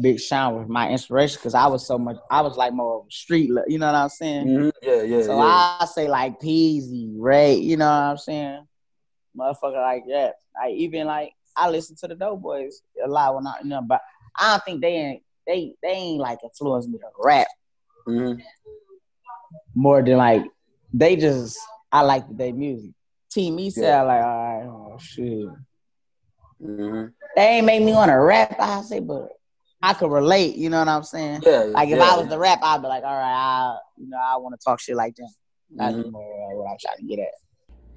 Big 0.00 0.20
Sean 0.20 0.54
was 0.56 0.68
my 0.68 0.90
inspiration 0.90 1.38
because 1.38 1.54
I 1.54 1.66
was 1.66 1.86
so 1.86 1.98
much. 1.98 2.16
I 2.30 2.42
was 2.42 2.56
like 2.56 2.72
more 2.72 3.04
street, 3.10 3.50
you 3.66 3.78
know 3.78 3.86
what 3.86 3.94
I'm 3.94 4.08
saying. 4.08 4.46
Mhm. 4.46 4.72
Yeah, 4.82 5.02
yeah, 5.02 5.22
So 5.22 5.36
yeah. 5.36 5.76
I 5.80 5.84
say 5.86 6.08
like 6.08 6.40
Peasy, 6.40 7.14
Ray, 7.16 7.54
you 7.56 7.76
know 7.76 7.86
what 7.86 7.92
I'm 7.92 8.16
saying. 8.18 8.66
Motherfucker 9.36 9.80
like 9.82 10.04
that. 10.08 10.34
Like 10.54 10.74
even 10.74 11.06
like 11.06 11.32
I 11.56 11.70
listen 11.70 11.96
to 11.96 12.08
the 12.08 12.14
Dope 12.14 12.40
Boys 12.42 12.82
a 13.04 13.08
lot 13.08 13.34
when 13.34 13.46
I 13.46 13.54
you 13.62 13.68
know, 13.68 13.82
but 13.82 14.00
I 14.36 14.52
don't 14.52 14.64
think 14.64 14.80
they 14.80 14.94
ain't 14.94 15.22
they 15.46 15.74
they 15.82 15.88
ain't 15.88 16.20
like 16.20 16.38
influenced 16.44 16.88
me 16.88 16.98
to 16.98 17.06
rap 17.18 17.48
Mhm. 18.06 18.40
More 19.74 20.02
than 20.02 20.16
like 20.16 20.44
they 20.92 21.16
just 21.16 21.58
I 21.92 22.02
like 22.02 22.24
their 22.36 22.52
music. 22.52 22.90
Team 23.30 23.58
E 23.58 23.70
said 23.70 23.82
Yeah. 23.82 24.02
like 24.02 24.22
all 24.24 24.58
right, 24.58 24.66
oh 24.66 24.98
shit. 25.00 25.48
Mhm. 26.62 27.12
They 27.36 27.42
ain't 27.42 27.66
make 27.66 27.82
me 27.82 27.92
want 27.92 28.10
to 28.10 28.14
rap. 28.16 28.56
I 28.58 28.82
say, 28.82 29.00
but 29.00 29.28
I 29.80 29.94
could 29.94 30.10
relate. 30.10 30.56
You 30.56 30.70
know 30.70 30.78
what 30.80 30.88
I'm 30.88 31.04
saying? 31.04 31.42
Yeah. 31.44 31.58
Like 31.68 31.88
if 31.88 31.98
yeah. 31.98 32.12
I 32.14 32.18
was 32.18 32.28
the 32.28 32.38
rap, 32.38 32.58
I'd 32.62 32.82
be 32.82 32.88
like, 32.88 33.04
all 33.04 33.14
right, 33.16 33.22
I, 33.32 33.76
you 33.96 34.08
know, 34.08 34.16
I 34.18 34.36
want 34.38 34.58
to 34.58 34.64
talk 34.64 34.80
shit 34.80 34.96
like 34.96 35.14
them. 35.16 35.28
That's 35.76 35.94
Mhm. 35.94 36.10
more 36.10 36.52
uh, 36.52 36.56
what 36.56 36.70
I'm 36.70 36.76
trying 36.80 36.96
to 36.96 37.04
get 37.04 37.20
at. 37.20 37.34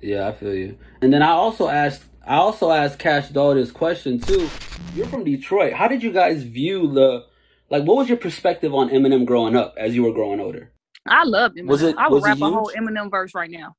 Yeah, 0.01 0.27
I 0.27 0.31
feel 0.33 0.53
you. 0.53 0.77
And 1.01 1.11
then 1.13 1.21
I 1.23 1.29
also 1.31 1.67
asked, 1.69 2.03
I 2.25 2.35
also 2.35 2.71
asked 2.71 2.99
Cash 2.99 3.29
Doll 3.29 3.55
this 3.55 3.71
question 3.71 4.19
too. 4.19 4.49
You're 4.95 5.07
from 5.07 5.23
Detroit. 5.23 5.73
How 5.73 5.87
did 5.87 6.03
you 6.03 6.11
guys 6.11 6.43
view 6.43 6.91
the, 6.91 7.25
like, 7.69 7.83
what 7.83 7.97
was 7.97 8.09
your 8.09 8.17
perspective 8.17 8.73
on 8.75 8.89
Eminem 8.89 9.25
growing 9.25 9.55
up 9.55 9.73
as 9.77 9.95
you 9.95 10.03
were 10.03 10.11
growing 10.13 10.39
older? 10.39 10.71
I 11.07 11.23
love 11.23 11.53
Eminem. 11.53 11.67
Was 11.67 11.81
it- 11.81 11.95
I 11.97 12.07
would 12.07 12.15
was 12.15 12.23
rap 12.23 12.37
a 12.41 12.49
whole 12.49 12.71
Eminem 12.75 13.09
verse 13.09 13.33
right 13.33 13.49
now. 13.49 13.75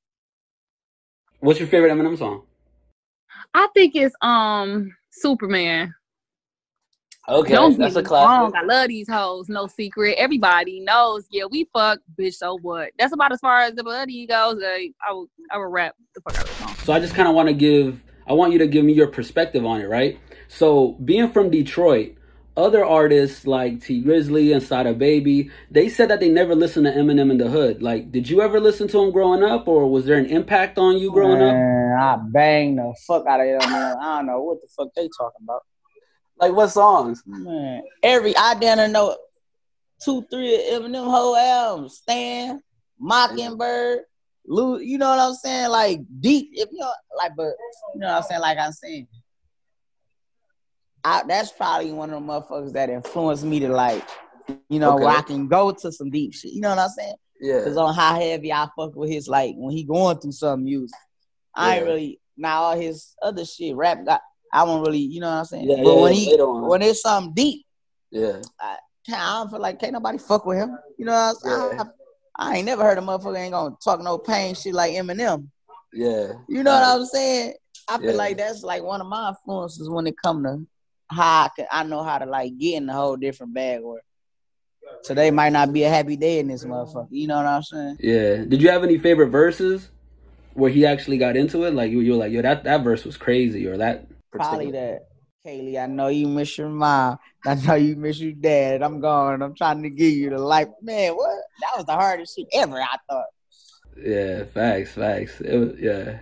What's 1.41 1.59
your 1.59 1.69
favorite 1.69 1.91
Eminem 1.93 2.17
song? 2.19 2.43
I 3.55 3.69
think 3.75 3.95
it's 3.97 4.15
um 4.23 4.95
Superman. 5.11 5.95
Okay, 7.29 7.55
Don't 7.55 7.79
that's 7.79 7.95
a 7.95 8.03
classic. 8.03 8.29
wrong. 8.29 8.53
I 8.57 8.65
love 8.65 8.89
these 8.89 9.09
hoes. 9.09 9.49
No 9.49 9.69
secret. 9.69 10.17
Everybody 10.19 10.81
knows. 10.81 11.25
Yeah, 11.31 11.45
we 11.49 11.69
fuck, 11.73 12.01
bitch. 12.19 12.35
So 12.35 12.59
what? 12.63 12.91
That's 12.99 13.13
about 13.13 13.31
as 13.31 13.39
far 13.39 13.61
as 13.61 13.75
the 13.75 13.85
buddy 13.85 14.27
goes. 14.27 14.57
Like, 14.61 14.93
I 15.09 15.13
would, 15.13 15.29
I 15.53 15.59
would 15.59 15.71
rap 15.71 15.95
the 16.17 16.21
fuck 16.21 16.37
out 16.37 16.43
of 16.43 16.49
the 16.59 16.65
song. 16.67 16.75
So 16.85 16.93
I 16.93 16.99
just 16.99 17.15
kind 17.15 17.29
of 17.29 17.35
want 17.37 17.49
to 17.49 17.55
give, 17.55 18.03
I 18.27 18.33
want 18.33 18.53
you 18.53 18.59
to 18.59 18.67
give 18.67 18.85
me 18.85 18.93
your 18.93 19.07
perspective 19.07 19.65
on 19.65 19.81
it, 19.81 19.89
right? 19.89 20.19
So 20.49 20.93
being 21.05 21.31
from 21.31 21.49
Detroit, 21.49 22.17
other 22.57 22.85
artists 22.85 23.47
like 23.47 23.83
Tee 23.83 24.03
Grizzley 24.03 24.53
and 24.55 24.63
Sada 24.63 24.93
Baby, 24.93 25.51
they 25.71 25.89
said 25.89 26.11
that 26.11 26.21
they 26.21 26.29
never 26.29 26.55
listened 26.55 26.87
to 26.87 26.93
Eminem 26.93 27.31
in 27.31 27.39
the 27.39 27.49
hood. 27.49 27.83
Like, 27.83 28.13
did 28.13 28.29
you 28.29 28.43
ever 28.43 28.61
listen 28.61 28.89
to 28.89 29.03
him 29.03 29.11
growing 29.11 29.43
up, 29.43 29.67
or 29.67 29.91
was 29.91 30.05
there 30.05 30.19
an 30.19 30.27
impact 30.27 30.79
on 30.79 30.99
you 30.99 31.11
growing 31.11 31.41
up? 31.41 31.55
I 31.99 32.17
bang 32.31 32.77
the 32.77 32.95
fuck 33.07 33.27
out 33.27 33.41
of 33.41 33.47
them. 33.47 33.71
Man. 33.71 33.97
I 33.99 34.19
don't 34.19 34.27
know 34.27 34.43
what 34.43 34.61
the 34.61 34.69
fuck 34.77 34.89
they 34.95 35.09
talking 35.17 35.45
about. 35.45 35.63
Like 36.39 36.53
what 36.53 36.69
songs? 36.69 37.23
Man, 37.27 37.83
every 38.03 38.37
I 38.37 38.55
didn't 38.59 38.93
know 38.93 39.17
two, 40.05 40.27
three 40.31 40.55
of 40.55 40.83
Eminem 40.83 41.05
whole 41.05 41.37
albums. 41.37 41.99
Stan, 41.99 42.61
Mockingbird, 42.99 44.01
Lou. 44.47 44.79
You 44.79 44.99
know 44.99 45.11
what 45.11 45.19
I'm 45.19 45.35
saying? 45.35 45.71
Like 45.71 46.01
deep. 46.21 46.51
If 46.53 46.71
you 46.73 46.79
know, 46.79 46.93
like, 47.17 47.33
but 47.37 47.53
you 47.95 48.01
know 48.01 48.09
what 48.09 48.17
I'm 48.17 48.23
saying? 48.25 48.41
Like 48.41 48.59
I'm 48.59 48.73
saying. 48.73 49.07
I, 51.05 51.23
that's 51.27 51.51
probably 51.53 51.93
one 51.93 52.11
of 52.11 52.21
the 52.23 52.27
motherfuckers 52.27 52.73
that 52.75 52.91
influenced 52.91 53.45
me 53.45 53.61
to 53.61 53.69
like, 53.69 54.05
you 54.69 54.79
know, 54.79 54.95
Okay. 54.95 55.05
where 55.05 55.15
I 55.17 55.23
can 55.23 55.49
go 55.49 55.73
to 55.73 55.93
some 55.93 56.11
deep 56.11 56.33
shit. 56.35 56.53
You 56.53 56.61
know 56.61 56.71
what 56.71 56.79
I'm 56.79 56.89
saying? 56.91 57.15
Yeah. 57.41 57.65
Cause 57.65 57.77
on 57.77 57.95
how 57.95 58.15
heavy 58.15 58.53
I 58.53 58.69
fuck 58.77 58.95
with 58.95 59.11
his 59.11 59.27
like 59.29 59.55
when 59.57 59.75
he 59.75 59.83
going 59.85 60.19
through 60.19 60.33
some 60.33 60.65
music. 60.65 60.97
I 61.55 61.77
ain't 61.77 61.87
really 61.87 62.21
now 62.37 62.63
all 62.63 62.77
his 62.77 63.15
other 63.21 63.45
shit 63.45 63.75
rap 63.75 64.05
got 64.07 64.21
I 64.53 64.63
won't 64.63 64.87
really 64.87 64.99
you 65.01 65.21
know 65.21 65.27
what 65.29 65.39
I'm 65.39 65.45
saying. 65.47 65.69
Yeah, 65.69 65.83
but 65.83 65.95
yeah, 65.95 66.03
when 66.03 66.13
he 66.13 66.37
when 66.37 66.83
it's 66.83 67.03
something 67.03 67.35
deep, 67.35 67.67
Yeah. 68.13 68.41
I 68.61 68.77
don't 69.09 69.51
feel 69.51 69.59
like 69.61 69.81
can't 69.81 69.93
nobody 69.93 70.19
fuck 70.19 70.47
with 70.47 70.59
him. 70.59 70.79
You 70.99 71.07
know 71.07 71.13
what 71.13 71.19
I'm 71.19 71.35
saying? 71.35 71.79
Yeah. 71.79 71.85
I, 72.39 72.53
I 72.53 72.57
ain't 72.57 72.67
never 72.67 72.85
heard 72.85 72.99
a 72.99 73.01
motherfucker 73.01 73.39
ain't 73.39 73.53
gonna 73.53 73.75
talk 73.83 74.01
no 74.01 74.19
pain 74.19 74.55
shit 74.55 74.75
like 74.75 74.93
Eminem. 74.95 75.49
Yeah. 75.93 76.33
You 76.49 76.63
know 76.63 76.73
what 76.73 77.01
I'm 77.01 77.05
saying? 77.07 77.55
I 77.89 77.99
feel 77.99 78.11
Yeah. 78.13 78.17
like 78.17 78.37
that's 78.37 78.63
like 78.63 78.83
one 78.85 79.01
of 79.01 79.09
my 79.09 79.31
influences 79.31 79.91
when 79.91 80.07
it 80.07 80.15
come 80.23 80.45
to 80.45 80.65
how 81.13 81.49
I, 81.59 81.67
I 81.71 81.83
know 81.85 82.03
how 82.03 82.19
to 82.19 82.27
like 82.27 82.59
get 82.59 82.77
in 82.77 82.89
a 82.89 82.93
whole 82.93 83.17
different 83.17 83.55
bag 83.55 83.81
where 83.83 84.03
today 85.05 85.31
might 85.31 85.53
not 85.53 85.73
be 85.73 85.85
a 85.85 85.89
happy 85.89 86.17
day 86.17 86.39
in 86.39 86.49
this 86.49 86.65
motherfucker. 86.65 87.09
You 87.11 87.27
know 87.27 87.37
what 87.37 87.47
I'm 87.47 87.63
saying? 87.63 87.99
Yeah. 88.01 88.37
Did 88.45 88.63
you 88.63 88.71
have 88.71 88.85
any 88.85 88.99
favorite 88.99 89.29
verses 89.29 89.91
where 90.55 90.71
he 90.71 90.87
actually 90.87 91.19
got 91.19 91.37
into 91.37 91.65
it? 91.65 91.75
Like 91.75 91.91
you, 91.91 92.01
you 92.01 92.13
were 92.13 92.19
like, 92.19 92.33
yo, 92.33 92.43
that 92.43 92.65
that 92.65 92.83
verse 92.83 93.05
was 93.05 93.17
crazy, 93.17 93.67
or 93.67 93.77
that. 93.79 94.07
Probably 94.31 94.71
that. 94.73 95.09
Kaylee, 95.45 95.83
I 95.83 95.87
know 95.87 96.07
you 96.07 96.29
miss 96.29 96.57
your 96.57 96.69
mom. 96.69 97.19
I 97.45 97.55
know 97.55 97.75
you 97.75 97.97
miss 97.97 98.21
your 98.21 98.33
dad. 98.33 98.81
I'm 98.81 99.01
gone. 99.01 99.43
I'm 99.43 99.55
trying 99.55 99.83
to 99.83 99.91
give 99.91 100.13
you 100.13 100.31
the 100.31 100.39
life. 100.39 100.69
Man, 100.81 101.15
what? 101.15 101.37
That 101.61 101.77
was 101.77 101.87
the 101.87 101.95
hardest 101.95 102.37
shit 102.37 102.47
ever, 102.53 102.81
I 102.81 102.97
thought. 103.11 103.27
Yeah, 104.01 104.45
facts, 104.45 104.93
facts. 104.93 105.41
It 105.41 105.57
was 105.57 105.81
yeah, 105.81 106.21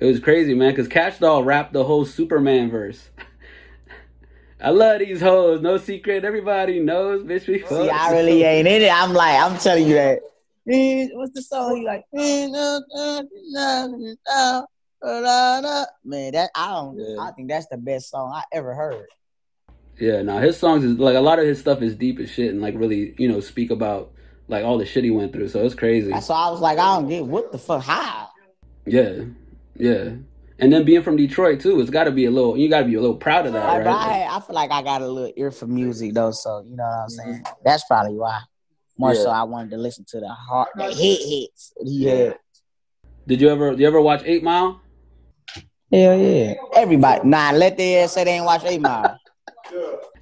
it 0.00 0.06
was 0.06 0.20
crazy, 0.20 0.54
man. 0.54 0.74
Cause 0.74 0.88
Cash 0.88 1.18
Doll 1.18 1.44
rapped 1.44 1.72
the 1.72 1.84
whole 1.84 2.04
Superman 2.04 2.70
verse. 2.70 3.10
I 4.62 4.70
love 4.70 4.98
these 5.00 5.20
hoes, 5.20 5.60
no 5.60 5.78
secret. 5.78 6.24
Everybody 6.24 6.80
knows, 6.80 7.22
bitch. 7.24 7.46
We 7.46 7.60
fuck. 7.60 7.70
See, 7.70 7.88
I 7.88 8.12
really 8.12 8.42
ain't 8.44 8.68
in 8.68 8.82
it. 8.82 8.92
I'm 8.92 9.12
like, 9.14 9.40
I'm 9.40 9.58
telling 9.58 9.86
you 9.86 9.94
that. 9.94 10.20
What's 10.64 11.32
the 11.32 11.42
song? 11.42 11.76
He 11.76 11.86
like, 11.86 12.04
man, 12.12 12.52
that 16.32 16.50
I 16.54 16.66
don't. 16.66 16.98
Yeah. 16.98 17.20
I 17.20 17.30
think 17.32 17.48
that's 17.48 17.66
the 17.68 17.78
best 17.78 18.10
song 18.10 18.32
I 18.34 18.42
ever 18.52 18.74
heard. 18.74 19.06
Yeah, 19.98 20.22
no, 20.22 20.38
his 20.38 20.56
songs 20.56 20.84
is 20.84 20.98
like 20.98 21.16
a 21.16 21.20
lot 21.20 21.38
of 21.38 21.46
his 21.46 21.60
stuff 21.60 21.82
is 21.82 21.94
deep 21.94 22.18
as 22.20 22.30
shit 22.30 22.50
and 22.50 22.60
like 22.60 22.74
really, 22.76 23.14
you 23.18 23.28
know, 23.28 23.40
speak 23.40 23.70
about 23.70 24.12
like 24.48 24.64
all 24.64 24.78
the 24.78 24.86
shit 24.86 25.04
he 25.04 25.10
went 25.10 25.32
through. 25.32 25.48
So 25.48 25.64
it's 25.64 25.74
crazy. 25.74 26.10
So 26.20 26.34
I 26.34 26.50
was 26.50 26.60
like, 26.60 26.78
I 26.78 26.96
don't 26.96 27.08
get 27.08 27.24
what 27.24 27.52
the 27.52 27.58
fuck. 27.58 27.82
How? 27.82 28.28
Yeah, 28.86 29.24
yeah. 29.76 30.10
And 30.60 30.72
then 30.72 30.84
being 30.84 31.02
from 31.02 31.16
Detroit 31.16 31.60
too, 31.60 31.80
it's 31.80 31.90
got 31.90 32.04
to 32.04 32.10
be 32.10 32.26
a 32.26 32.30
little. 32.30 32.56
You 32.56 32.68
got 32.68 32.80
to 32.80 32.86
be 32.86 32.94
a 32.94 33.00
little 33.00 33.16
proud 33.16 33.46
of 33.46 33.54
that, 33.54 33.66
Like, 33.66 33.84
but 33.84 33.90
I, 33.90 34.08
right? 34.08 34.28
I 34.30 34.40
feel 34.40 34.54
like 34.54 34.70
I 34.70 34.82
got 34.82 35.00
a 35.00 35.08
little 35.08 35.32
ear 35.36 35.50
for 35.50 35.66
music 35.66 36.14
though, 36.14 36.32
so 36.32 36.64
you 36.68 36.76
know 36.76 36.84
what 36.84 37.02
I'm 37.04 37.08
saying. 37.08 37.44
That's 37.64 37.84
probably 37.84 38.14
why. 38.14 38.40
More 38.98 39.14
so, 39.14 39.30
I 39.30 39.44
wanted 39.44 39.70
to 39.70 39.78
listen 39.78 40.04
to 40.08 40.20
the 40.20 40.28
heart, 40.28 40.68
the 40.76 40.84
hit 40.84 41.20
hits 41.22 41.72
he 41.82 42.04
had. 42.04 42.38
Did 43.26 43.40
you 43.40 43.48
ever? 43.48 43.70
Did 43.70 43.80
you 43.80 43.86
ever 43.86 44.00
watch 44.00 44.22
Eight 44.26 44.42
Mile? 44.42 44.80
Hell 45.90 46.18
yeah. 46.18 46.54
Everybody, 46.76 47.26
nah, 47.26 47.50
let 47.52 47.76
their 47.76 48.04
ass 48.04 48.12
say 48.12 48.24
they 48.24 48.32
ain't 48.32 48.44
watch 48.44 48.62
Eight 48.64 48.80
Mile. 48.80 49.18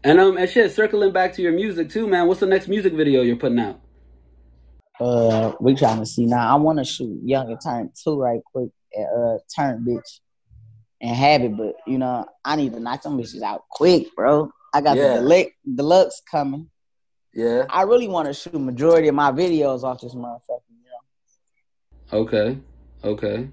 And 0.05 0.21
um, 0.21 0.37
and 0.37 0.49
shit. 0.49 0.71
Circling 0.71 1.13
back 1.13 1.33
to 1.35 1.43
your 1.43 1.53
music 1.53 1.91
too, 1.91 2.07
man. 2.07 2.29
What's 2.29 2.39
the 2.39 2.47
next 2.47 2.69
music 2.69 2.93
video 2.93 3.23
you're 3.23 3.35
putting 3.35 3.59
out? 3.59 3.81
Uh, 5.01 5.53
we 5.61 5.75
trying 5.75 5.99
to 5.99 6.07
see 6.07 6.25
now. 6.25 6.55
I 6.55 6.55
want 6.61 6.79
to 6.79 6.85
shoot 6.85 7.19
Young 7.25 7.51
and 7.51 7.61
Turnt 7.61 7.99
two 8.01 8.17
right 8.21 8.41
quick 8.53 8.71
at 8.97 9.07
uh 9.07 9.39
Turn 9.57 9.85
bitch 9.85 10.21
and 11.01 11.15
have 11.15 11.43
it, 11.43 11.57
but 11.57 11.77
you 11.87 11.99
know 11.99 12.27
I 12.45 12.57
need 12.57 12.73
to 12.73 12.81
knock 12.81 13.03
some 13.03 13.19
bitches 13.19 13.43
out 13.43 13.63
quick, 13.71 14.15
bro. 14.17 14.51
I 14.75 14.81
got 14.81 14.97
Yeah. 14.97 15.15
the 15.15 15.21
deluxe, 15.21 15.53
deluxe 15.75 16.23
coming. 16.31 16.71
Yeah. 17.35 17.67
I 17.71 17.83
really 17.83 18.09
want 18.09 18.27
to 18.27 18.35
shoot 18.35 18.59
majority 18.59 19.09
of 19.09 19.15
my 19.15 19.31
videos 19.31 19.83
off 19.83 20.01
this 20.01 20.15
motherfucker. 20.15 20.63
You 20.69 20.91
know? 22.13 22.19
Okay, 22.19 22.59
okay. 23.05 23.49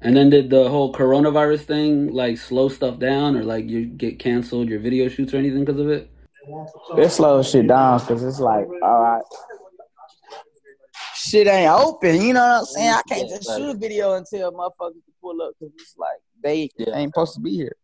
And 0.00 0.16
then 0.16 0.30
did 0.30 0.50
the 0.50 0.68
whole 0.68 0.92
coronavirus 0.92 1.62
thing 1.62 2.12
like 2.12 2.38
slow 2.38 2.68
stuff 2.68 2.98
down, 2.98 3.36
or 3.36 3.42
like 3.42 3.68
you 3.68 3.86
get 3.86 4.18
canceled 4.18 4.68
your 4.68 4.80
video 4.80 5.08
shoots 5.08 5.34
or 5.34 5.38
anything 5.38 5.64
because 5.64 5.80
of 5.80 5.88
it? 5.88 6.10
It 6.96 7.10
slows 7.10 7.50
shit 7.50 7.66
down 7.66 8.00
because 8.00 8.22
it's 8.22 8.40
like, 8.40 8.66
all 8.82 9.02
right, 9.02 9.22
shit 11.14 11.46
ain't 11.46 11.70
open. 11.70 12.22
You 12.22 12.32
know 12.32 12.40
what 12.40 12.60
I'm 12.60 12.64
saying? 12.64 12.90
I 12.90 13.02
can't 13.08 13.28
just 13.28 13.44
shoot 13.44 13.70
a 13.70 13.74
video 13.74 14.14
until 14.14 14.52
motherfuckers 14.52 14.92
can 14.92 15.14
pull 15.20 15.42
up 15.42 15.54
because 15.58 15.74
it's 15.74 15.94
like 15.98 16.20
they 16.42 16.70
Yeah. 16.78 16.96
ain't 16.96 17.12
supposed 17.12 17.34
to 17.34 17.40
be 17.40 17.54
here. 17.54 17.76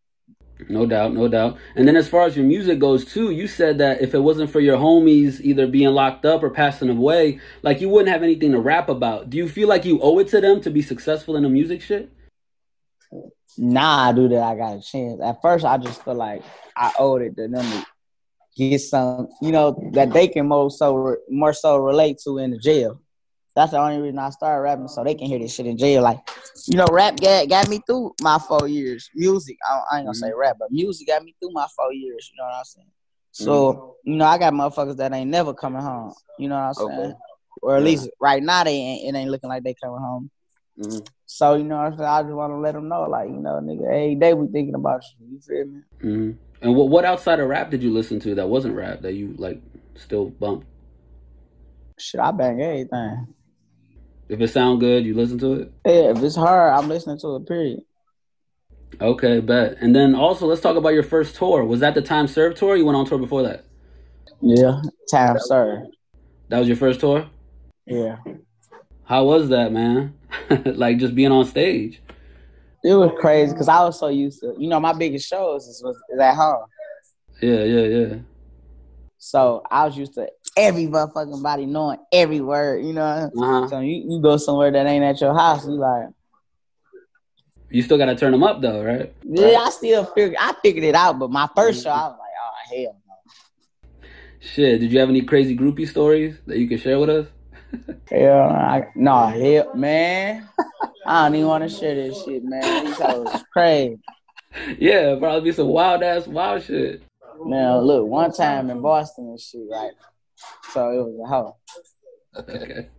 No 0.69 0.85
doubt, 0.85 1.13
no 1.13 1.27
doubt. 1.27 1.57
And 1.75 1.85
then 1.85 1.97
as 1.97 2.07
far 2.07 2.25
as 2.25 2.37
your 2.37 2.45
music 2.45 2.79
goes 2.79 3.03
too, 3.03 3.31
you 3.31 3.45
said 3.45 3.77
that 3.79 4.01
if 4.01 4.13
it 4.13 4.19
wasn't 4.19 4.49
for 4.49 4.61
your 4.61 4.77
homies 4.77 5.41
either 5.41 5.67
being 5.67 5.89
locked 5.89 6.25
up 6.25 6.43
or 6.43 6.49
passing 6.49 6.89
away, 6.89 7.39
like 7.61 7.81
you 7.81 7.89
wouldn't 7.89 8.09
have 8.09 8.23
anything 8.23 8.53
to 8.53 8.59
rap 8.59 8.87
about. 8.87 9.29
Do 9.29 9.37
you 9.37 9.49
feel 9.49 9.67
like 9.67 9.83
you 9.83 9.99
owe 10.01 10.17
it 10.19 10.29
to 10.29 10.39
them 10.39 10.61
to 10.61 10.69
be 10.69 10.81
successful 10.81 11.35
in 11.35 11.43
the 11.43 11.49
music 11.49 11.81
shit? 11.81 12.09
Nah, 13.57 14.09
I 14.09 14.13
do 14.13 14.27
that. 14.29 14.43
I 14.43 14.55
got 14.55 14.77
a 14.77 14.81
chance. 14.81 15.21
At 15.21 15.41
first, 15.41 15.65
I 15.65 15.77
just 15.77 16.03
feel 16.03 16.15
like 16.15 16.41
I 16.75 16.93
owed 16.99 17.21
it 17.21 17.35
to 17.37 17.47
them 17.47 17.63
to 17.63 17.85
get 18.55 18.79
some, 18.79 19.27
you 19.41 19.51
know, 19.51 19.77
that 19.93 20.11
they 20.13 20.27
can 20.27 20.47
more 20.47 20.69
so 20.69 21.17
more 21.29 21.53
so 21.53 21.77
relate 21.77 22.19
to 22.25 22.37
in 22.37 22.51
the 22.51 22.57
jail. 22.57 23.01
That's 23.55 23.71
the 23.71 23.79
only 23.79 23.99
reason 24.01 24.19
I 24.19 24.29
started 24.31 24.61
rapping, 24.61 24.89
so 24.89 25.03
they 25.03 25.15
can 25.15 25.27
hear 25.27 25.39
this 25.39 25.53
shit 25.53 25.65
in 25.65 25.77
jail. 25.77 26.03
Like, 26.03 26.19
you 26.67 26.77
know, 26.77 26.85
rap 26.91 27.17
got, 27.19 27.47
got 27.47 27.69
me 27.69 27.79
through 27.87 28.13
my 28.21 28.37
four 28.37 28.67
years. 28.67 29.09
Music, 29.15 29.57
I, 29.67 29.81
I 29.91 29.97
ain't 29.99 30.07
gonna 30.07 30.15
say 30.15 30.31
rap, 30.35 30.57
but 30.59 30.71
music 30.71 31.07
got 31.07 31.23
me 31.23 31.33
through 31.39 31.51
my 31.53 31.65
four 31.75 31.93
years. 31.93 32.29
You 32.31 32.37
know 32.37 32.47
what 32.49 32.55
I'm 32.55 32.65
saying? 32.65 32.87
So, 33.31 33.95
you 34.03 34.15
know, 34.15 34.25
I 34.25 34.37
got 34.37 34.53
motherfuckers 34.53 34.97
that 34.97 35.13
ain't 35.13 35.29
never 35.29 35.53
coming 35.53 35.81
home. 35.81 36.13
You 36.37 36.49
know 36.49 36.55
what 36.55 36.61
I'm 36.61 36.73
saying? 36.73 36.99
Okay. 36.99 37.13
Or 37.61 37.75
at 37.75 37.79
Yeah. 37.81 37.85
least 37.85 38.09
right 38.19 38.43
now 38.43 38.63
they 38.63 38.75
ain't. 38.75 39.15
It 39.15 39.17
ain't 39.17 39.31
looking 39.31 39.49
like 39.49 39.63
they 39.63 39.73
coming 39.73 39.99
home. 39.99 40.29
hmm 40.77 40.99
So, 41.25 41.55
you 41.55 41.63
know 41.63 41.77
what 41.77 41.93
I'm 41.93 41.97
saying? 41.97 42.09
I 42.09 42.21
just 42.23 42.33
want 42.33 42.51
to 42.51 42.57
let 42.57 42.73
them 42.73 42.89
know, 42.89 43.03
like, 43.03 43.29
you 43.29 43.37
know, 43.37 43.61
nigga, 43.63 43.85
every 43.87 44.15
day 44.15 44.33
we 44.33 44.47
thinking 44.47 44.75
about 44.75 45.03
you. 45.19 45.27
You 45.31 45.39
feel 45.39 45.65
me? 45.65 45.81
hmm 46.01 46.31
And 46.61 46.75
what 46.75 46.89
what 46.89 47.05
outside 47.05 47.39
of 47.39 47.47
rap 47.47 47.71
did 47.71 47.81
you 47.83 47.91
listen 47.91 48.19
to 48.21 48.35
that 48.35 48.47
wasn't 48.47 48.75
rap 48.75 49.01
that 49.01 49.13
you 49.13 49.33
like 49.37 49.61
still 49.95 50.29
bump? 50.29 50.65
Shit, 51.97 52.19
I 52.19 52.31
bang 52.31 52.61
everything. 52.61 53.34
If 54.27 54.41
it 54.41 54.47
sound 54.47 54.79
good, 54.79 55.05
you 55.05 55.13
listen 55.13 55.37
to 55.39 55.53
it. 55.53 55.71
Yeah, 55.85 56.11
if 56.11 56.23
it's 56.23 56.35
hard, 56.35 56.73
I'm 56.73 56.89
listening 56.89 57.19
to 57.19 57.35
it, 57.35 57.47
period. 57.47 57.81
Okay, 58.99 59.39
bet. 59.39 59.77
And 59.81 59.95
then 59.95 60.15
also 60.15 60.47
let's 60.47 60.61
talk 60.61 60.77
about 60.77 60.93
your 60.93 61.03
first 61.03 61.35
tour. 61.35 61.63
Was 61.63 61.81
that 61.81 61.95
the 61.95 62.01
Time 62.01 62.27
Serve 62.27 62.55
tour? 62.55 62.75
You 62.75 62.85
went 62.85 62.97
on 62.97 63.05
tour 63.05 63.17
before 63.17 63.43
that. 63.43 63.65
Yeah, 64.41 64.81
time 65.09 65.37
Serve. 65.39 65.87
That 66.49 66.59
was 66.59 66.67
your 66.67 66.77
first 66.77 66.99
tour. 66.99 67.27
Yeah. 67.85 68.17
How 69.03 69.25
was 69.25 69.49
that, 69.49 69.71
man? 69.71 70.15
like 70.65 70.97
just 70.97 71.15
being 71.15 71.31
on 71.31 71.45
stage. 71.45 72.01
It 72.83 72.93
was 72.93 73.11
crazy 73.19 73.51
because 73.51 73.67
I 73.67 73.83
was 73.83 73.99
so 73.99 74.07
used 74.07 74.41
to, 74.41 74.55
you 74.57 74.67
know, 74.67 74.79
my 74.79 74.93
biggest 74.93 75.27
shows 75.27 75.67
is, 75.67 75.81
was, 75.83 75.95
is 76.13 76.19
at 76.19 76.35
home. 76.35 76.65
Yeah, 77.41 77.63
yeah, 77.63 77.81
yeah. 77.81 78.15
So 79.17 79.63
I 79.71 79.85
was 79.85 79.97
used 79.97 80.13
to 80.15 80.27
every 80.55 80.87
motherfucking 80.87 81.41
body 81.43 81.65
knowing 81.65 81.99
every 82.11 82.41
word, 82.41 82.85
you 82.85 82.93
know. 82.93 83.01
Uh 83.01 83.29
huh. 83.35 83.67
So 83.67 83.79
you, 83.79 84.03
you 84.07 84.21
go 84.21 84.37
somewhere 84.37 84.71
that 84.71 84.85
ain't 84.85 85.03
at 85.03 85.21
your 85.21 85.33
house, 85.33 85.65
you 85.65 85.73
like, 85.73 86.07
You 87.69 87.81
still 87.81 87.97
gotta 87.97 88.15
turn 88.15 88.31
them 88.31 88.43
up 88.43 88.61
though, 88.61 88.83
right? 88.83 89.13
yeah, 89.23 89.59
I 89.59 89.69
still 89.69 90.05
figured, 90.05 90.37
I 90.39 90.53
figured 90.61 90.85
it 90.85 90.95
out. 90.95 91.19
But 91.19 91.31
my 91.31 91.49
first 91.55 91.83
show, 91.83 91.89
I 91.91 92.07
was 92.07 92.17
like, 92.19 92.29
oh, 92.41 92.75
hell 92.75 93.01
no. 93.07 93.31
Shit. 94.39 94.79
Did 94.79 94.91
you 94.91 94.99
have 94.99 95.09
any 95.09 95.21
crazy 95.21 95.57
groupie 95.57 95.87
stories 95.87 96.37
that 96.45 96.57
you 96.57 96.67
could 96.67 96.79
share 96.79 96.99
with 96.99 97.09
us? 97.09 97.27
Hell, 98.09 98.49
I, 98.49 98.87
no, 98.95 99.27
hell, 99.27 99.75
man. 99.75 100.47
I 101.05 101.25
don't 101.25 101.35
even 101.35 101.47
want 101.47 101.69
to 101.69 101.69
share 101.69 101.95
this 101.95 102.23
shit, 102.23 102.43
man. 102.43 102.85
These 102.85 102.97
hoes 102.97 103.43
crazy. 103.51 103.99
Yeah, 104.79 105.15
probably 105.19 105.41
be 105.41 105.51
some 105.51 105.67
wild 105.67 106.01
ass 106.01 106.27
wild 106.27 106.63
shit. 106.63 107.03
Now, 107.45 107.79
look, 107.79 108.07
one 108.07 108.31
time 108.31 108.69
in 108.69 108.81
Boston 108.81 109.27
and 109.29 109.39
shit, 109.39 109.61
right? 109.69 109.91
So 110.71 110.89
it 110.91 110.97
was 110.97 111.19
a 111.23 111.27
hoe. 111.27 111.57
Okay. 112.37 112.89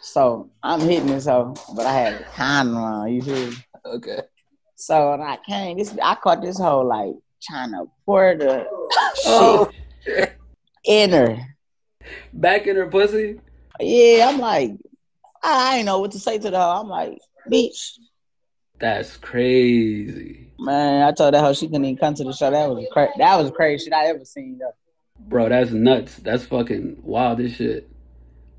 So 0.00 0.50
I'm 0.62 0.80
hitting 0.80 1.08
this 1.08 1.26
hoe, 1.26 1.54
but 1.74 1.86
I 1.86 1.92
had 1.92 2.20
a 2.20 2.24
condom 2.34 2.76
on, 2.76 3.12
you 3.12 3.22
hear? 3.22 3.50
me? 3.50 3.56
Okay. 3.84 4.20
So 4.76 5.10
when 5.12 5.22
I 5.22 5.38
came, 5.46 5.78
this 5.78 5.96
I 6.02 6.14
caught 6.16 6.42
this 6.42 6.58
hoe 6.58 6.80
like 6.82 7.14
trying 7.42 7.70
to 7.72 7.86
pour 8.04 8.36
the 8.36 8.66
Oh. 9.26 9.70
shit 10.04 10.36
in 10.84 11.10
her. 11.10 11.38
Back 12.32 12.66
in 12.66 12.76
her 12.76 12.86
pussy. 12.88 13.40
Yeah, 13.80 14.28
I'm 14.28 14.38
like, 14.38 14.72
I, 15.42 15.72
I 15.72 15.76
ain't 15.78 15.86
know 15.86 16.00
what 16.00 16.12
to 16.12 16.20
say 16.20 16.38
to 16.38 16.50
the 16.50 16.58
hoe. 16.60 16.80
I'm 16.82 16.88
like, 16.88 17.18
bitch, 17.50 17.92
That's 18.78 19.16
crazy, 19.16 20.50
man. 20.58 21.02
I 21.02 21.12
told 21.12 21.34
that 21.34 21.40
hoe 21.42 21.52
she 21.54 21.66
couldn't 21.66 21.84
even 21.84 21.96
come 21.96 22.14
to 22.14 22.24
the 22.24 22.32
show. 22.32 22.50
That 22.50 22.68
was 22.68 22.86
cra- 22.92 23.12
that 23.18 23.36
was 23.36 23.50
crazy 23.50 23.84
shit 23.84 23.92
I 23.92 24.06
ever 24.06 24.24
seen 24.24 24.58
though. 24.58 24.72
Bro. 25.26 25.48
That's 25.48 25.70
nuts. 25.70 26.16
That's 26.16 26.44
fucking 26.46 26.98
wild 27.02 27.40
as 27.40 27.54
shit. 27.54 27.88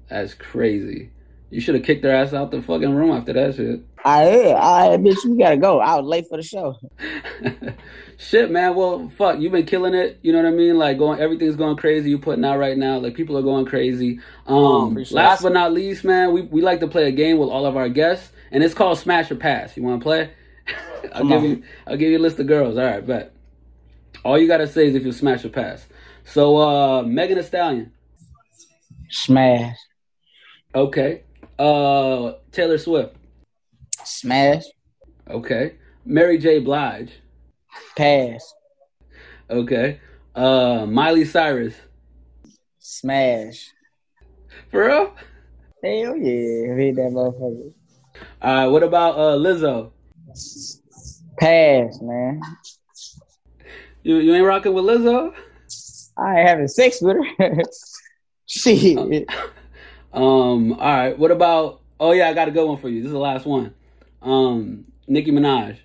That's 0.09 0.33
crazy. 0.33 1.11
You 1.49 1.61
should 1.61 1.75
have 1.75 1.83
kicked 1.85 2.03
her 2.03 2.11
ass 2.11 2.33
out 2.33 2.51
the 2.51 2.61
fucking 2.61 2.93
room 2.93 3.11
after 3.11 3.31
that 3.33 3.55
shit. 3.55 3.81
All 4.03 4.25
right, 4.25 4.53
all 4.53 4.91
right, 4.91 4.99
bitch, 4.99 5.25
we 5.25 5.37
gotta 5.37 5.57
go. 5.57 5.79
I 5.79 5.95
was 5.95 6.05
late 6.05 6.27
for 6.29 6.37
the 6.37 6.43
show. 6.43 6.75
Shit, 8.17 8.49
man. 8.51 8.75
Well, 8.75 9.09
fuck, 9.09 9.39
you've 9.39 9.51
been 9.51 9.65
killing 9.65 9.93
it. 9.93 10.19
You 10.23 10.31
know 10.33 10.41
what 10.41 10.47
I 10.47 10.51
mean? 10.51 10.77
Like 10.77 10.97
going, 10.97 11.19
everything's 11.19 11.55
going 11.55 11.75
crazy. 11.77 12.09
You 12.09 12.17
putting 12.17 12.43
out 12.43 12.57
right 12.57 12.77
now. 12.77 12.97
Like 12.97 13.13
people 13.15 13.37
are 13.37 13.41
going 13.43 13.65
crazy. 13.65 14.19
Um, 14.47 14.91
appreciate 14.91 15.15
last 15.15 15.43
but 15.43 15.53
not 15.53 15.71
least, 15.73 16.03
man, 16.03 16.31
we 16.33 16.41
we 16.41 16.61
like 16.61 16.79
to 16.79 16.87
play 16.87 17.07
a 17.07 17.11
game 17.11 17.37
with 17.37 17.49
all 17.49 17.65
of 17.65 17.77
our 17.77 17.89
guests, 17.89 18.31
and 18.51 18.63
it's 18.63 18.73
called 18.73 18.97
Smash 18.97 19.29
or 19.29 19.35
Pass. 19.35 19.77
You 19.77 19.83
want 19.83 20.01
to 20.01 20.03
play? 20.03 20.31
I'll 21.13 21.19
Come 21.19 21.27
give 21.27 21.37
on. 21.37 21.43
you. 21.43 21.63
I'll 21.85 21.97
give 21.97 22.11
you 22.11 22.17
a 22.17 22.19
list 22.19 22.39
of 22.39 22.47
girls. 22.47 22.77
All 22.77 22.85
right, 22.85 23.05
bet. 23.05 23.33
All 24.25 24.37
you 24.37 24.47
gotta 24.47 24.67
say 24.67 24.87
is 24.87 24.95
if 24.95 25.05
you 25.05 25.11
smash 25.11 25.45
or 25.45 25.49
pass. 25.49 25.85
So, 26.27 26.57
uh, 26.57 27.01
Megan 27.03 27.37
Thee 27.37 27.43
Stallion. 27.43 27.91
Smash, 29.09 29.77
Okay. 30.75 31.23
Uh, 31.57 32.33
Taylor 32.51 32.77
Swift. 32.77 33.15
smash, 34.03 34.63
Okay. 35.29 35.75
Mary 36.05 36.37
J. 36.37 36.59
Blige. 36.59 37.11
pass, 37.95 38.53
Okay. 39.49 39.99
Uh, 40.35 40.85
Miley 40.85 41.23
Cyrus. 41.25 41.73
smash. 42.79 43.71
For 44.71 44.85
real? 44.87 45.13
Hell 45.83 46.17
yeah, 46.17 46.75
hit 46.75 46.95
that 46.97 47.11
motherfucker. 47.13 47.71
All 48.41 48.55
right. 48.55 48.67
What 48.67 48.83
about 48.83 49.15
uh 49.17 49.37
Lizzo? 49.37 49.91
Pass, 51.39 51.99
man. 52.01 52.41
You 54.03 54.17
you 54.17 54.33
ain't 54.35 54.45
rocking 54.45 54.73
with 54.73 54.83
Lizzo? 54.85 55.33
I 56.17 56.39
ain't 56.39 56.47
having 56.47 56.67
sex 56.67 57.01
with 57.01 57.17
her. 57.37 57.55
Shit. 58.45 59.29
Um. 60.13 60.73
All 60.73 60.77
right. 60.77 61.17
What 61.17 61.31
about? 61.31 61.81
Oh 61.99 62.11
yeah, 62.11 62.29
I 62.29 62.33
got 62.33 62.47
a 62.47 62.51
good 62.51 62.67
one 62.67 62.77
for 62.77 62.89
you. 62.89 63.01
This 63.01 63.07
is 63.07 63.13
the 63.13 63.19
last 63.19 63.45
one. 63.45 63.73
Um, 64.21 64.85
Nicki 65.07 65.31
Minaj. 65.31 65.77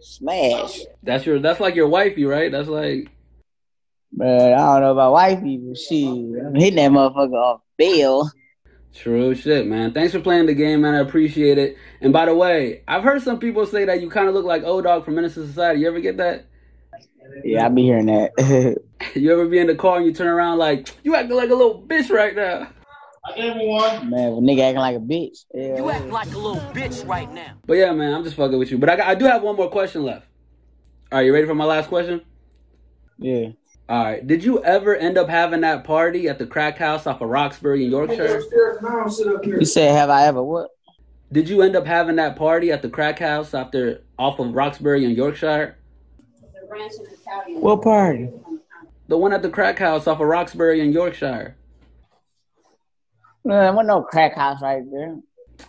Smash. 0.00 0.80
That's 1.02 1.26
your. 1.26 1.38
That's 1.38 1.60
like 1.60 1.74
your 1.74 1.88
wifey, 1.88 2.24
right? 2.24 2.50
That's 2.50 2.68
like. 2.68 3.10
But 4.12 4.54
I 4.54 4.56
don't 4.56 4.80
know 4.80 4.92
about 4.92 5.12
wifey, 5.12 5.58
but 5.58 5.76
shit. 5.76 6.08
I'm 6.08 6.54
hitting 6.54 6.76
that 6.76 6.90
motherfucker 6.90 7.34
off 7.34 7.60
bail. 7.76 8.30
True 8.94 9.34
shit, 9.34 9.66
man. 9.66 9.92
Thanks 9.92 10.12
for 10.12 10.20
playing 10.20 10.46
the 10.46 10.54
game, 10.54 10.80
man. 10.80 10.94
I 10.94 11.00
appreciate 11.00 11.58
it. 11.58 11.76
And 12.00 12.12
by 12.12 12.24
the 12.24 12.34
way, 12.34 12.82
I've 12.88 13.04
heard 13.04 13.22
some 13.22 13.38
people 13.38 13.66
say 13.66 13.84
that 13.84 14.00
you 14.00 14.08
kind 14.08 14.28
of 14.28 14.34
look 14.34 14.46
like 14.46 14.64
O 14.64 14.80
Dog 14.80 15.04
from 15.04 15.14
Menace 15.14 15.36
II 15.36 15.46
Society. 15.46 15.80
You 15.80 15.88
ever 15.88 16.00
get 16.00 16.16
that? 16.16 16.46
Yeah, 17.44 17.66
I 17.66 17.68
be 17.68 17.82
hearing 17.82 18.06
that. 18.06 18.82
You 19.14 19.32
ever 19.32 19.46
be 19.46 19.58
in 19.58 19.68
the 19.68 19.74
car 19.74 19.98
and 19.98 20.06
you 20.06 20.12
turn 20.12 20.26
around 20.26 20.58
like 20.58 20.88
you 21.02 21.14
acting 21.14 21.36
like 21.36 21.50
a 21.50 21.54
little 21.54 21.82
bitch 21.82 22.10
right 22.10 22.34
now? 22.34 22.68
I 23.24 23.36
gave 23.36 23.54
one. 23.56 24.10
Man, 24.10 24.32
when 24.32 24.44
nigga 24.44 24.62
acting 24.62 24.80
like 24.80 24.96
a 24.96 25.00
bitch. 25.00 25.44
Yeah. 25.54 25.76
You 25.76 25.90
act 25.90 26.06
like 26.06 26.32
a 26.32 26.38
little 26.38 26.60
bitch 26.72 27.06
right 27.06 27.30
now. 27.32 27.54
But 27.66 27.74
yeah, 27.74 27.92
man, 27.92 28.14
I'm 28.14 28.24
just 28.24 28.36
fucking 28.36 28.58
with 28.58 28.70
you. 28.70 28.78
But 28.78 28.88
I, 28.90 28.96
got, 28.96 29.06
I 29.08 29.14
do 29.14 29.24
have 29.26 29.42
one 29.42 29.56
more 29.56 29.70
question 29.70 30.02
left. 30.02 30.26
All 31.10 31.18
right, 31.18 31.26
you 31.26 31.32
ready 31.32 31.46
for 31.46 31.54
my 31.54 31.64
last 31.64 31.88
question? 31.88 32.22
yeah. 33.18 33.50
All 33.88 34.04
right. 34.04 34.26
Did 34.26 34.44
you 34.44 34.62
ever 34.62 34.94
end 34.94 35.16
up 35.16 35.30
having 35.30 35.62
that 35.62 35.82
party 35.84 36.28
at 36.28 36.38
the 36.38 36.46
crack 36.46 36.76
house 36.76 37.06
off 37.06 37.22
of 37.22 37.28
Roxbury 37.30 37.84
in 37.84 37.90
Yorkshire? 37.90 38.42
You 39.42 39.64
said, 39.64 39.92
have 39.92 40.10
I 40.10 40.26
ever 40.26 40.42
what? 40.42 40.70
Did 41.32 41.48
you 41.48 41.62
end 41.62 41.74
up 41.74 41.86
having 41.86 42.16
that 42.16 42.36
party 42.36 42.70
at 42.70 42.82
the 42.82 42.90
crack 42.90 43.18
house 43.18 43.54
after 43.54 44.02
off 44.18 44.38
of 44.38 44.52
Roxbury 44.52 45.06
in 45.06 45.12
Yorkshire? 45.12 45.76
What 47.46 47.82
party? 47.82 48.28
The 49.08 49.16
one 49.18 49.32
at 49.32 49.42
the 49.42 49.50
crack 49.50 49.78
house 49.78 50.06
off 50.06 50.20
of 50.20 50.26
Roxbury 50.28 50.80
in 50.80 50.92
Yorkshire. 50.92 51.56
There 53.44 53.72
wasn't 53.72 53.88
no 53.88 54.02
crack 54.02 54.34
house 54.34 54.60
right 54.60 54.82
there. 54.90 55.16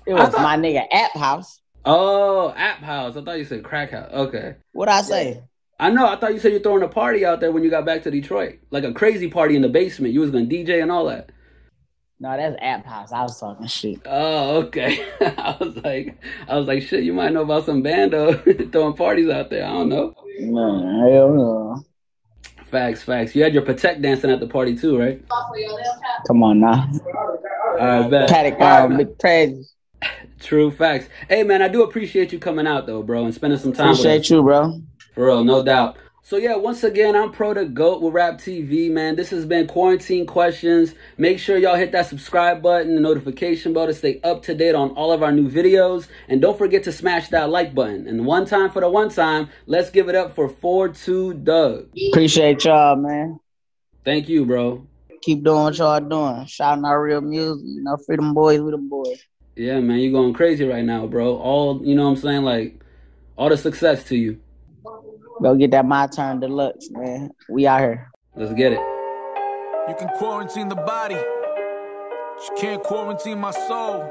It 0.06 0.14
was 0.14 0.30
thought- 0.30 0.42
my 0.42 0.58
nigga 0.58 0.86
app 0.92 1.12
house. 1.16 1.62
Oh, 1.86 2.54
App 2.58 2.80
House. 2.80 3.16
I 3.16 3.22
thought 3.24 3.38
you 3.40 3.46
said 3.46 3.64
crack 3.64 3.92
house. 3.92 4.10
Okay. 4.12 4.56
What'd 4.74 4.94
I 4.94 5.02
say? 5.02 5.44
I 5.80 5.90
know. 5.90 6.06
I 6.08 6.18
thought 6.18 6.34
you 6.34 6.40
said 6.40 6.52
you're 6.52 6.60
throwing 6.60 6.84
a 6.84 6.90
party 6.90 7.26
out 7.26 7.40
there 7.40 7.54
when 7.54 7.64
you 7.64 7.70
got 7.70 7.86
back 7.86 8.04
to 8.04 8.12
Detroit, 8.12 8.60
like 8.70 8.84
a 8.84 8.92
crazy 8.92 9.30
party 9.30 9.56
in 9.56 9.62
the 9.62 9.70
basement. 9.70 10.14
You 10.14 10.20
was 10.20 10.30
gonna 10.30 10.46
DJ 10.46 10.82
and 10.82 10.92
all 10.92 11.06
that. 11.06 11.30
No, 12.20 12.36
that's 12.36 12.58
app 12.62 12.86
house. 12.86 13.14
I 13.14 13.22
was 13.22 13.40
talking 13.40 13.66
shit. 13.68 14.02
Oh, 14.06 14.58
okay. 14.64 15.06
I 15.22 15.56
was 15.58 15.78
like, 15.78 16.22
I 16.50 16.58
was 16.58 16.68
like, 16.68 16.84
shit. 16.84 17.06
You 17.06 17.14
might 17.14 17.32
know 17.32 17.44
about 17.44 17.66
some 17.66 17.82
bando 17.82 18.34
throwing 18.72 18.94
parties 18.98 19.30
out 19.30 19.50
there. 19.50 19.66
I 19.66 19.70
don't 19.70 19.88
know. 19.90 20.14
Man, 20.42 21.10
hell 21.14 21.30
no. 21.34 21.86
Facts, 22.70 23.02
facts. 23.02 23.36
You 23.36 23.44
had 23.44 23.54
your 23.54 23.64
protect 23.64 24.02
dancing 24.02 24.30
at 24.30 24.40
the 24.40 24.48
party 24.48 24.76
too, 24.78 25.00
right? 25.00 25.22
Come 26.28 26.44
on 26.44 26.60
now. 26.60 26.88
All 27.80 28.02
right, 28.02 28.10
bet. 28.10 28.30
Right, 28.32 28.62
um, 28.62 28.90
man. 28.90 28.98
big 28.98 29.18
presents. 29.18 29.76
True 30.40 30.72
facts. 30.72 31.10
Hey, 31.28 31.44
man, 31.44 31.62
I 31.62 31.68
do 31.68 31.84
appreciate 31.84 32.32
you 32.32 32.40
coming 32.40 32.68
out 32.68 32.86
though, 32.86 33.02
bro, 33.02 33.26
and 33.26 33.34
spending 33.34 33.60
some 33.60 33.74
time. 33.74 33.90
Appreciate 33.90 34.30
you, 34.30 34.44
bro. 34.44 34.82
For 35.16 35.26
real, 35.26 35.44
no 35.44 35.64
doubt. 35.64 35.98
So 36.22 36.38
yeah, 36.38 36.56
once 36.58 36.84
again, 36.84 37.16
I'm 37.16 37.32
Pro 37.32 37.54
the 37.54 37.66
Goat 37.66 38.02
with 38.02 38.14
Rap 38.14 38.36
TV, 38.36 38.92
man. 38.92 39.16
This 39.16 39.30
has 39.30 39.46
been 39.46 39.68
Quarantine 39.68 40.26
Questions. 40.26 40.94
Make 41.18 41.40
sure 41.40 41.58
y'all 41.58 41.76
hit 41.76 41.92
that 41.94 42.08
subscribe 42.08 42.62
button, 42.62 42.96
the 42.96 43.02
notification 43.02 43.74
bell 43.74 43.88
to 43.88 43.94
stay 43.94 44.20
up 44.22 44.44
to 44.44 44.54
date 44.54 44.76
on 44.76 44.92
all 44.92 45.12
of 45.12 45.24
our 45.24 45.32
new 45.32 45.50
videos. 45.50 46.08
And 46.28 46.42
don't 46.42 46.58
forget 46.58 46.84
to 46.84 46.92
smash 46.92 47.30
that 47.30 47.50
like 47.50 47.74
button. 47.74 48.06
And 48.06 48.26
one 48.26 48.46
time 48.46 48.70
for 48.70 48.82
the 48.82 48.90
one 48.90 49.10
time, 49.10 49.50
let's 49.66 49.90
give 49.90 50.10
it 50.10 50.16
up 50.16 50.36
for 50.36 50.50
4-2 50.50 51.44
Dugg. 51.44 51.90
Appreciate 52.12 52.66
y'all, 52.66 52.96
man. 52.98 53.40
Thank 54.04 54.30
you, 54.30 54.46
bro. 54.46 54.86
Keep 55.22 55.44
doing 55.44 55.64
what 55.64 55.78
y'all 55.78 56.00
doing. 56.00 56.46
Shouting 56.46 56.86
out 56.86 56.98
real 56.98 57.22
music. 57.22 57.66
You 57.66 57.82
know, 57.82 57.98
freedom 58.06 58.34
boys 58.34 58.60
with 58.60 58.74
them 58.74 58.90
boys. 58.90 59.24
Yeah, 59.56 59.80
man, 59.80 60.00
you're 60.00 60.12
going 60.12 60.34
crazy 60.34 60.66
right 60.66 60.86
now, 60.86 61.08
bro. 61.08 61.38
All, 61.38 61.82
you 61.84 61.96
know 61.96 62.04
what 62.04 62.12
I'm 62.12 62.16
saying? 62.18 62.44
Like, 62.44 62.82
all 63.38 63.50
the 63.50 63.58
success 63.58 64.04
to 64.06 64.16
you. 64.16 64.40
Go 65.42 65.56
get 65.56 65.72
that 65.72 65.86
my 65.86 66.06
turn 66.08 66.42
deluxe, 66.42 66.90
man. 66.92 67.32
We 67.50 67.66
out 67.66 67.80
here. 67.80 68.12
Let's 68.36 68.54
get 68.54 68.74
it. 68.74 68.80
You 69.88 69.96
can 69.98 70.10
quarantine 70.18 70.68
the 70.68 70.76
body, 70.76 71.16
but 71.16 72.44
you 72.44 72.56
can't 72.58 72.84
quarantine 72.84 73.40
my 73.40 73.52
soul. 73.52 74.04